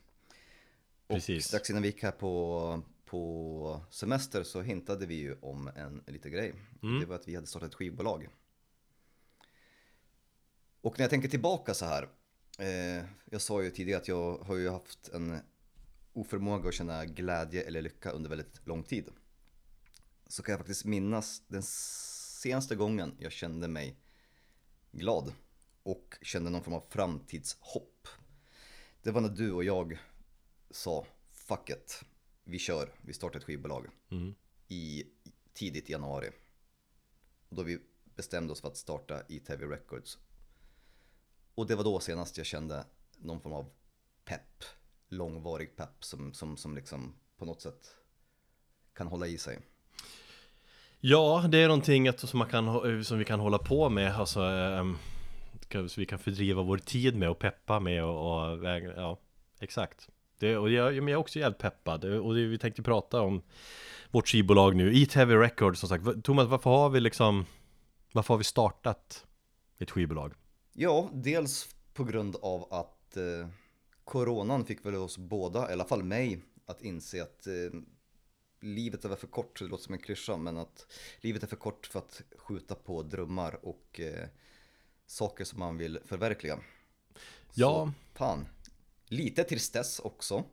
[1.08, 1.38] Precis.
[1.38, 6.04] Och strax innan vi gick här på, på semester så hintade vi ju om en,
[6.06, 6.54] en liten grej.
[6.84, 7.00] Mm.
[7.00, 8.28] Det var att vi hade startat ett skivbolag.
[10.82, 12.10] Och när jag tänker tillbaka så här,
[12.60, 15.40] eh, jag sa ju tidigare att jag har ju haft en
[16.14, 19.10] oförmåga att känna glädje eller lycka under väldigt lång tid
[20.28, 24.00] så kan jag faktiskt minnas den senaste gången jag kände mig
[24.92, 25.34] glad
[25.84, 28.08] och kände någon form av framtidshopp.
[29.02, 30.00] Det var när du och jag
[30.70, 32.04] sa fuck it,
[32.44, 34.36] vi kör, vi startar ett skivbolag mm.
[34.68, 35.04] i
[35.54, 36.30] tidigt januari.
[37.50, 37.80] Då vi
[38.16, 40.18] bestämde oss för att starta ITV Records.
[41.56, 42.86] Och det var då senast jag kände
[43.18, 43.70] någon form av
[44.26, 44.64] pepp,
[45.08, 47.96] långvarig pepp som, som, som liksom på något sätt
[48.94, 49.60] kan hålla i sig.
[51.00, 54.42] Ja, det är någonting att, som, man kan, som vi kan hålla på med, alltså
[54.42, 54.98] um,
[55.90, 59.20] Så vi kan fördriva vår tid med och peppa med och, och ja,
[59.60, 60.10] exakt.
[60.40, 62.06] Det, och jag, jag är också jävligt peppad.
[62.06, 63.42] Och det, vi tänkte prata om
[64.12, 66.24] vårt skivbolag nu, E-TV Records som sagt.
[66.24, 67.46] Thomas, varför har vi liksom
[68.12, 69.26] Varför har vi startat
[69.80, 70.34] ett skivbolag?
[70.74, 73.48] Ja, dels på grund av att eh,
[74.04, 77.80] Coronan fick väl oss båda, i alla fall mig, att inse att eh,
[78.60, 80.88] livet är väl för kort, det låter som en klyscha, men att
[81.22, 84.28] livet är för kort för att skjuta på drömmar och eh,
[85.06, 86.60] saker som man vill förverkliga.
[87.54, 87.94] Ja.
[88.14, 88.48] Så, fan.
[89.06, 90.44] Lite tristess också.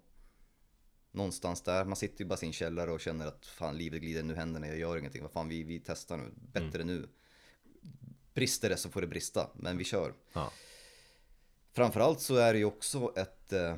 [1.10, 4.22] Någonstans där, man sitter ju bara i sin källare och känner att fan livet glider
[4.22, 6.86] nu händerna, jag gör ingenting, vad fan vi, vi testar nu, bättre mm.
[6.86, 7.08] nu.
[8.34, 10.14] Brister det så får det brista, men vi kör.
[10.32, 10.52] Ja.
[11.72, 13.76] Framförallt så är det ju också ett, eh,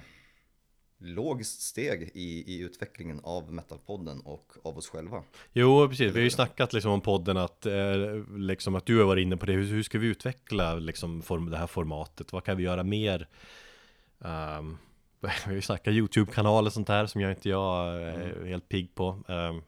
[0.98, 5.22] logiskt steg i, i utvecklingen av Metalpodden och av oss själva.
[5.52, 6.12] Jo, precis.
[6.12, 7.96] Vi har ju snackat liksom om podden att, eh,
[8.36, 9.52] liksom att du har varit inne på det.
[9.52, 12.32] Hur, hur ska vi utveckla liksom form, det här formatet?
[12.32, 13.28] Vad kan vi göra mer?
[14.18, 14.78] Um,
[15.20, 18.46] vi har ju snackat YouTube-kanal och sånt där som jag inte jag är mm.
[18.46, 19.22] helt pigg på.
[19.28, 19.62] Um,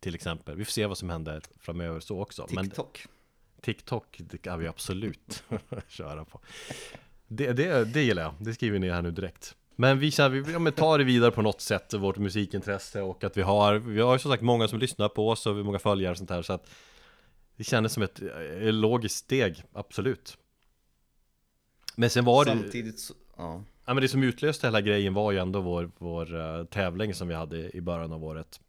[0.00, 0.56] till exempel.
[0.56, 2.46] Vi får se vad som händer framöver så också.
[2.46, 3.04] TikTok.
[3.04, 5.44] Men TikTok det kan vi absolut
[5.88, 6.40] köra på.
[7.26, 8.34] Det, det, det gillar jag.
[8.38, 9.56] Det skriver ner här nu direkt.
[9.76, 13.36] Men vi känner, vi ja, tar det vidare på något sätt, vårt musikintresse och att
[13.36, 16.10] vi har, vi har ju som sagt många som lyssnar på oss och många följare
[16.10, 16.70] och sånt här så att
[17.56, 18.22] det kändes som ett,
[18.60, 20.38] ett logiskt steg, absolut.
[21.96, 23.62] Men sen var det Samtidigt så, ja.
[23.84, 27.28] ja men det som utlöste hela grejen var ju ändå vår, vår uh, tävling som
[27.28, 28.60] vi hade i början av året.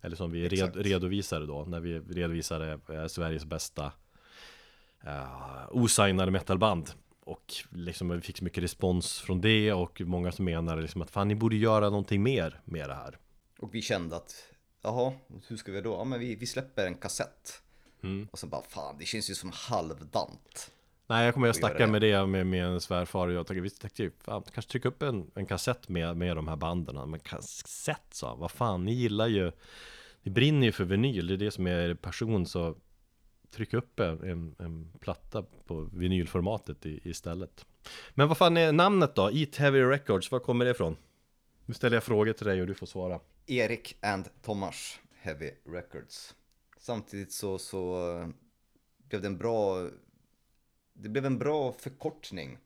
[0.00, 3.92] Eller som vi red, redovisade då, när vi redovisade uh, Sveriges bästa
[5.06, 6.90] uh, osignade metalband
[7.24, 11.10] och liksom vi fick så mycket respons från det och många som menade liksom att
[11.10, 13.18] fan ni borde göra någonting mer med det här.
[13.58, 14.34] Och vi kände att,
[14.82, 15.12] jaha,
[15.48, 15.92] hur ska vi då?
[15.92, 17.62] Ja men vi, vi släpper en kassett.
[18.02, 18.28] Mm.
[18.30, 20.70] Och sen bara, fan det känns ju som halvdant.
[21.06, 23.70] Nej jag kommer att snacka med det med, med en svärfar och jag tänkte, vi
[23.70, 27.10] tänkte fan, kanske trycka upp en, en kassett med, med de här banden.
[27.10, 29.52] Men kassett sa vad fan ni gillar ju,
[30.22, 32.76] ni brinner ju för vinyl, det är det som är er passion så
[33.52, 37.66] trycka upp en, en platta på vinylformatet i, istället.
[38.14, 39.30] Men vad fan är namnet då?
[39.32, 40.96] Eat Heavy Records, var kommer det ifrån?
[41.66, 43.20] Nu ställer jag frågor till dig och du får svara.
[43.46, 46.34] Erik and Thomas Heavy Records.
[46.78, 48.28] Samtidigt så, så eh,
[49.08, 49.88] blev det en bra,
[50.92, 52.58] det blev en bra förkortning.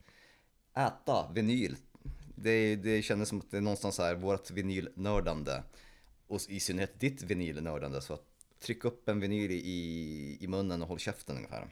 [0.74, 1.76] Äta vinyl.
[2.34, 5.62] Det, det kändes som att det är någonstans här, vårt vinylnördande.
[6.26, 8.01] Och i synnerhet ditt vinylnördande.
[8.01, 11.69] Så att tryck upp en vinyl i, i munnen och håll käften ungefär.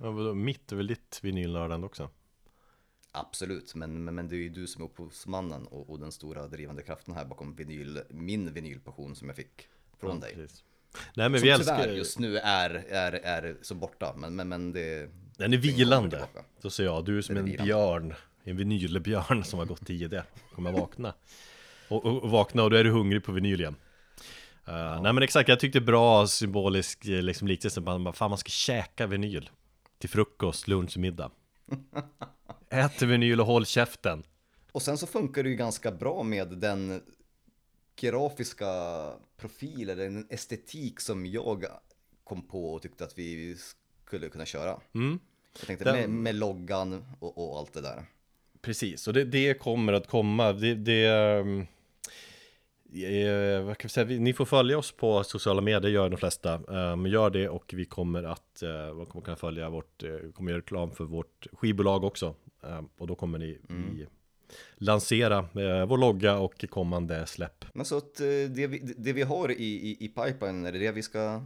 [0.00, 2.10] Ja, vadå, mitt är väl ditt vinylnördande också?
[3.12, 6.46] Absolut, men, men, men det är ju du som är upphovsmannen och, och den stora
[6.46, 9.68] drivande kraften här bakom vinyl, min vinylpassion som jag fick
[9.98, 10.34] från ja, dig.
[10.34, 10.64] Precis.
[11.14, 11.88] Nej men som vi älskar...
[11.88, 15.10] just nu är, är, är så borta, men, men, men det...
[15.36, 16.24] Den är vilande,
[16.58, 17.04] så säger jag.
[17.04, 17.64] Du är som är en vilande.
[17.64, 18.14] björn,
[18.44, 20.24] en vinylbjörn som har gått i det.
[20.54, 21.14] Kommer vakna.
[21.88, 23.76] Och, och, och vakna och då är du hungrig på vinyl igen.
[24.68, 25.00] Uh, ja.
[25.00, 29.06] Nej men exakt, jag tyckte bra symbolisk eh, liksom, liknelse, man, fan man ska käka
[29.06, 29.50] vinyl
[29.98, 31.30] Till frukost, lunch, middag
[32.70, 34.22] Ät vinyl och håll käften
[34.72, 37.02] Och sen så funkar det ju ganska bra med den
[38.00, 38.66] grafiska
[39.36, 41.64] profil eller den estetik som jag
[42.24, 43.56] kom på och tyckte att vi
[44.06, 45.18] skulle kunna köra mm.
[45.58, 45.94] Jag tänkte den...
[45.94, 48.04] med, med loggan och, och, allt det där
[48.62, 51.08] Precis, och det, det kommer att komma det, det
[51.40, 51.66] um
[52.92, 54.20] Eh, vad kan vi säga?
[54.20, 56.60] Ni får följa oss på sociala medier, gör de flesta.
[56.66, 60.60] Um, gör det och vi kommer att uh, kommer kunna följa vårt, uh, kommer göra
[60.60, 62.34] reklam för vårt skivbolag också.
[62.60, 63.96] Um, och då kommer ni mm.
[63.96, 64.06] vi
[64.74, 67.64] lansera uh, vår logga och kommande släpp.
[67.74, 68.14] Men så att
[68.54, 71.42] det vi, det vi har i, i, i pipeline, är det det vi ska,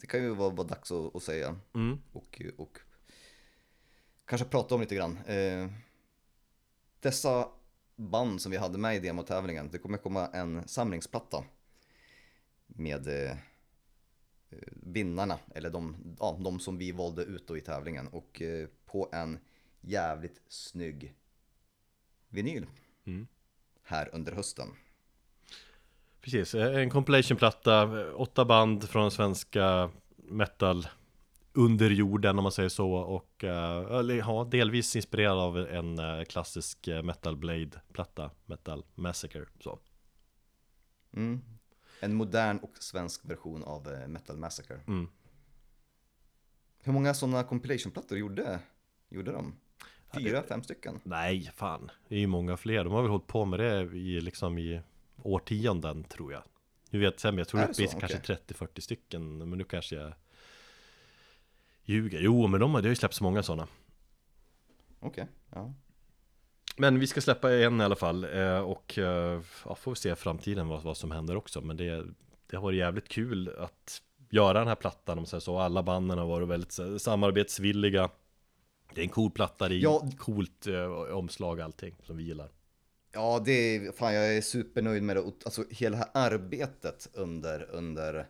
[0.00, 1.56] det kan ju vara, vara dags att, att säga.
[1.74, 1.98] Mm.
[2.12, 2.78] Och, och
[4.24, 5.18] kanske prata om lite grann.
[7.00, 7.48] dessa
[7.98, 9.68] band som vi hade med i demotävlingen.
[9.72, 11.44] Det kommer komma en samlingsplatta
[12.66, 13.36] med eh,
[14.82, 18.08] vinnarna, eller de, ja, de som vi valde ut då i tävlingen.
[18.08, 19.38] Och eh, på en
[19.80, 21.14] jävligt snygg
[22.28, 22.66] vinyl
[23.04, 23.26] mm.
[23.82, 24.68] här under hösten.
[26.20, 30.86] Precis, en compilationplatta, åtta band från svenska metal
[31.52, 36.88] under jorden om man säger så och uh, ja, delvis inspirerad av en uh, klassisk
[36.88, 39.78] uh, Metal Blade-platta, Metal Massacre så.
[41.12, 41.40] Mm.
[42.00, 44.80] En modern och svensk version av Metal Massacre.
[44.86, 45.08] Mm.
[46.82, 48.60] Hur många sådana compilation-plattor gjorde,
[49.08, 49.54] gjorde de?
[50.14, 51.00] Fyra, fem stycken?
[51.04, 51.90] Nej, fan.
[52.08, 52.84] Det är ju många fler.
[52.84, 54.80] De har väl hållit på med det i, liksom i
[55.22, 56.42] årtionden tror jag.
[56.90, 57.66] Nu vet jag, jag tror det
[58.00, 58.36] kanske okay.
[58.48, 60.12] 30-40 stycken, men nu kanske jag
[61.88, 62.20] Ljuger?
[62.20, 63.68] Jo, men de har, det har ju släppts många sådana
[65.00, 65.74] Okej, okay, ja.
[66.76, 70.16] Men vi ska släppa en i alla fall eh, och eh, ja, får vi se
[70.16, 71.60] framtiden vad, vad som händer också.
[71.60, 72.04] Men det,
[72.46, 75.58] det har varit jävligt kul att göra den här plattan om så, så.
[75.58, 78.10] Alla banden har varit väldigt samarbetsvilliga.
[78.94, 80.10] Det är en cool platta, det är ja.
[80.18, 82.50] coolt eh, omslag allting som vi gillar.
[83.12, 87.70] Ja, det är, fan jag är supernöjd med det, alltså hela det här arbetet under,
[87.70, 88.26] under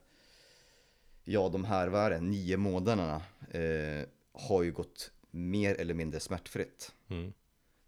[1.31, 6.21] ja, de här, vad är det, nio månaderna eh, har ju gått mer eller mindre
[6.21, 6.93] smärtfritt.
[7.09, 7.33] Mm.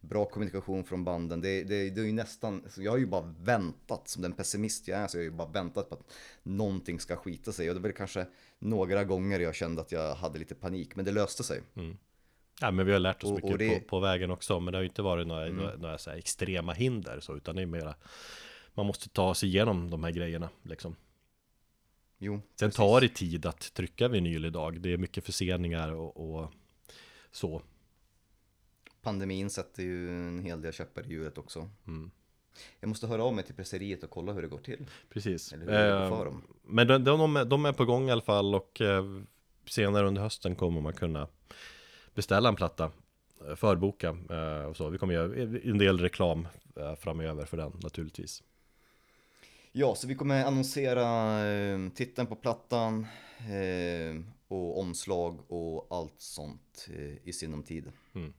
[0.01, 1.41] Bra kommunikation från banden.
[1.41, 5.01] Det, det, det är ju nästan, jag har ju bara väntat, som den pessimist jag
[5.01, 6.12] är, så jag har ju bara väntat på att
[6.43, 7.69] någonting ska skita sig.
[7.69, 8.27] Och det var kanske
[8.59, 11.61] några gånger jag kände att jag hade lite panik, men det löste sig.
[11.77, 11.97] Mm.
[12.61, 14.73] Ja men vi har lärt oss Och- mycket och det- på, på vägen också Men
[14.73, 15.57] det har ju inte varit några, Mm.
[15.57, 17.95] några, några extrema hinder så Utan det är mera
[18.75, 20.97] Man måste ta sig igenom de här grejerna liksom
[22.23, 22.77] Jo, Sen precis.
[22.77, 26.53] tar det tid att trycka vinyl idag Det är mycket förseningar och, och
[27.31, 27.63] så
[29.03, 31.69] Pandemin sätter ju en hel del käppar i hjulet också.
[31.87, 32.11] Mm.
[32.81, 34.87] Jag måste höra av mig till presseriet och kolla hur det går till.
[35.09, 36.43] Precis Eller hur det går Eh, för dem.
[36.63, 39.05] Men de, de, de är på gång i alla fall och eh,
[39.67, 41.29] senare under hösten kommer man kunna
[42.15, 42.93] beställa en platta
[43.49, 44.89] eh, Förboka eh, och så.
[44.89, 48.43] Vi kommer göra en del reklam eh, framöver för den naturligtvis.
[49.73, 53.07] Ja, så vi kommer annonsera eh, titeln på plattan
[53.39, 57.93] eh, och omslag och allt sånt eh, i sinom tid.
[58.15, 58.33] Mm.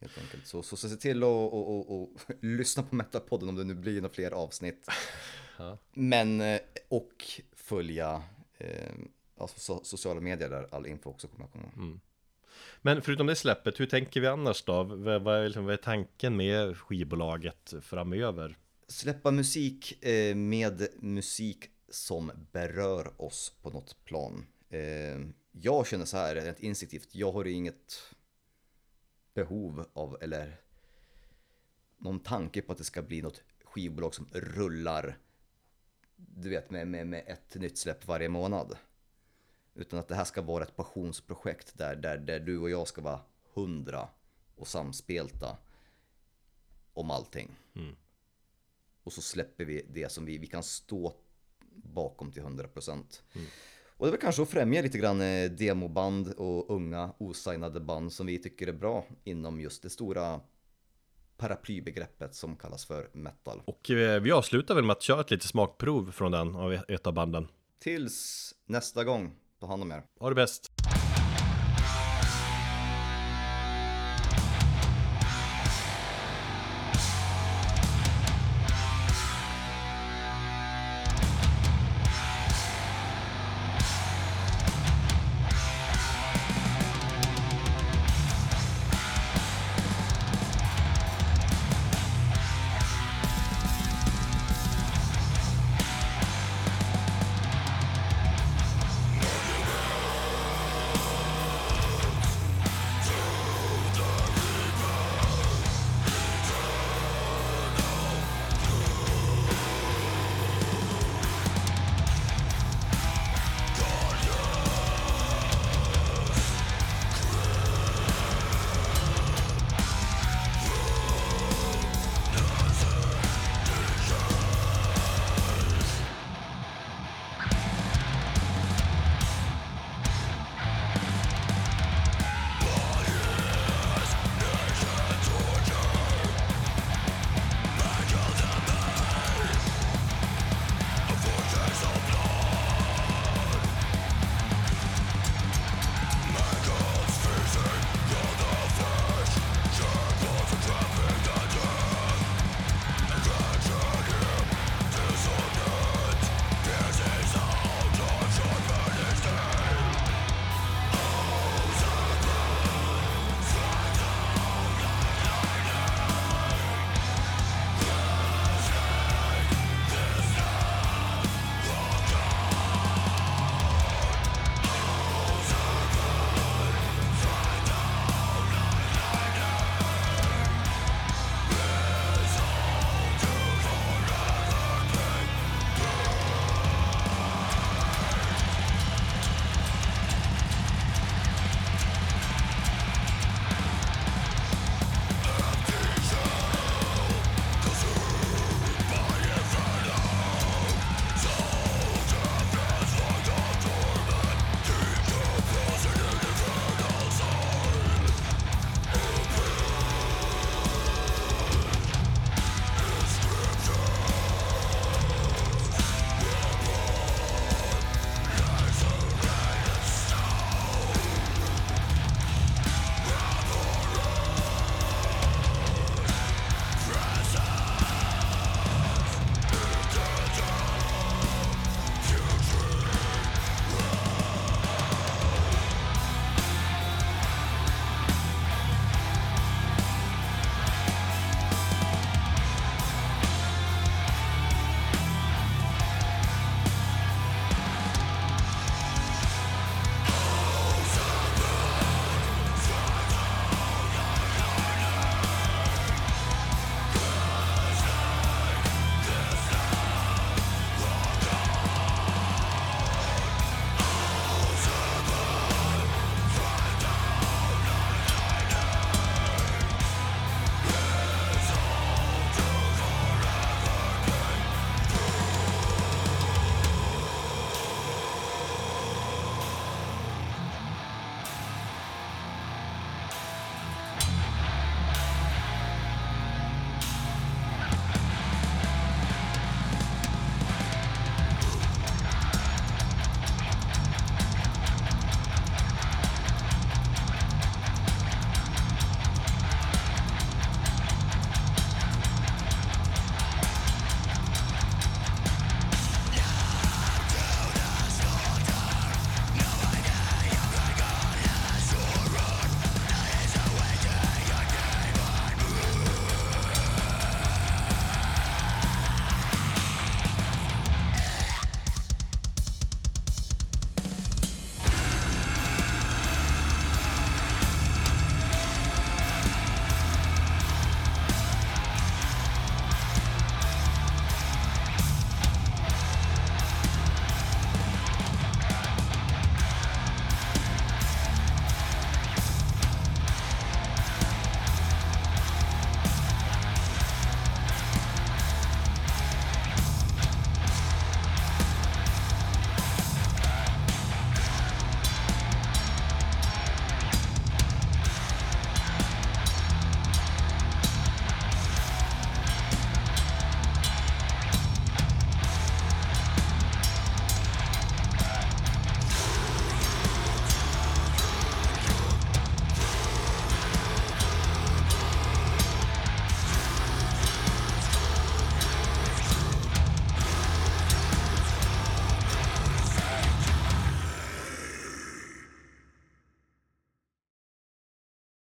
[0.00, 0.46] Helt enkelt.
[0.46, 2.10] Så, så, så se till att och, och, och,
[2.40, 4.88] lyssna på Metalpodden om det nu blir några fler avsnitt.
[5.60, 5.78] Ja.
[5.92, 8.22] Men, eh, och följa
[8.58, 8.92] eh,
[9.38, 11.98] alltså, so, sociala medier där all info också kommer att komma.
[12.82, 14.82] Men förutom det släppet, hur tänker vi annars då?
[14.82, 18.56] Vad, vad, är, liksom, vad är tanken med skivbolaget framöver?
[18.90, 24.46] Släppa musik eh, med musik som berör oss på något plan.
[24.68, 25.18] Eh,
[25.52, 28.14] jag känner så här rent instinktivt, jag har ju inget
[29.34, 30.60] behov av eller
[31.98, 35.18] någon tanke på att det ska bli något skivbolag som rullar
[36.18, 38.76] du vet med, med, med ett nytt släpp varje månad.
[39.74, 43.00] Utan att det här ska vara ett passionsprojekt där, där, där du och jag ska
[43.00, 43.20] vara
[43.54, 44.08] hundra
[44.56, 45.56] och samspelta
[46.92, 47.56] om allting.
[47.74, 47.96] Mm.
[49.08, 51.14] Och så släpper vi det som vi, vi kan stå
[51.74, 53.04] bakom till 100%.
[53.86, 58.12] Och det är väl kanske att främja lite grann eh, demoband och unga osignade band
[58.12, 60.40] som vi tycker är bra inom just det stora
[61.36, 63.62] paraplybegreppet som kallas för metal.
[63.64, 67.06] Och eh, vi avslutar väl med att köra ett litet smakprov från den av ett
[67.06, 67.48] av banden.
[67.78, 70.02] Tills nästa gång, ta hand om er.
[70.18, 70.77] Ha det bäst!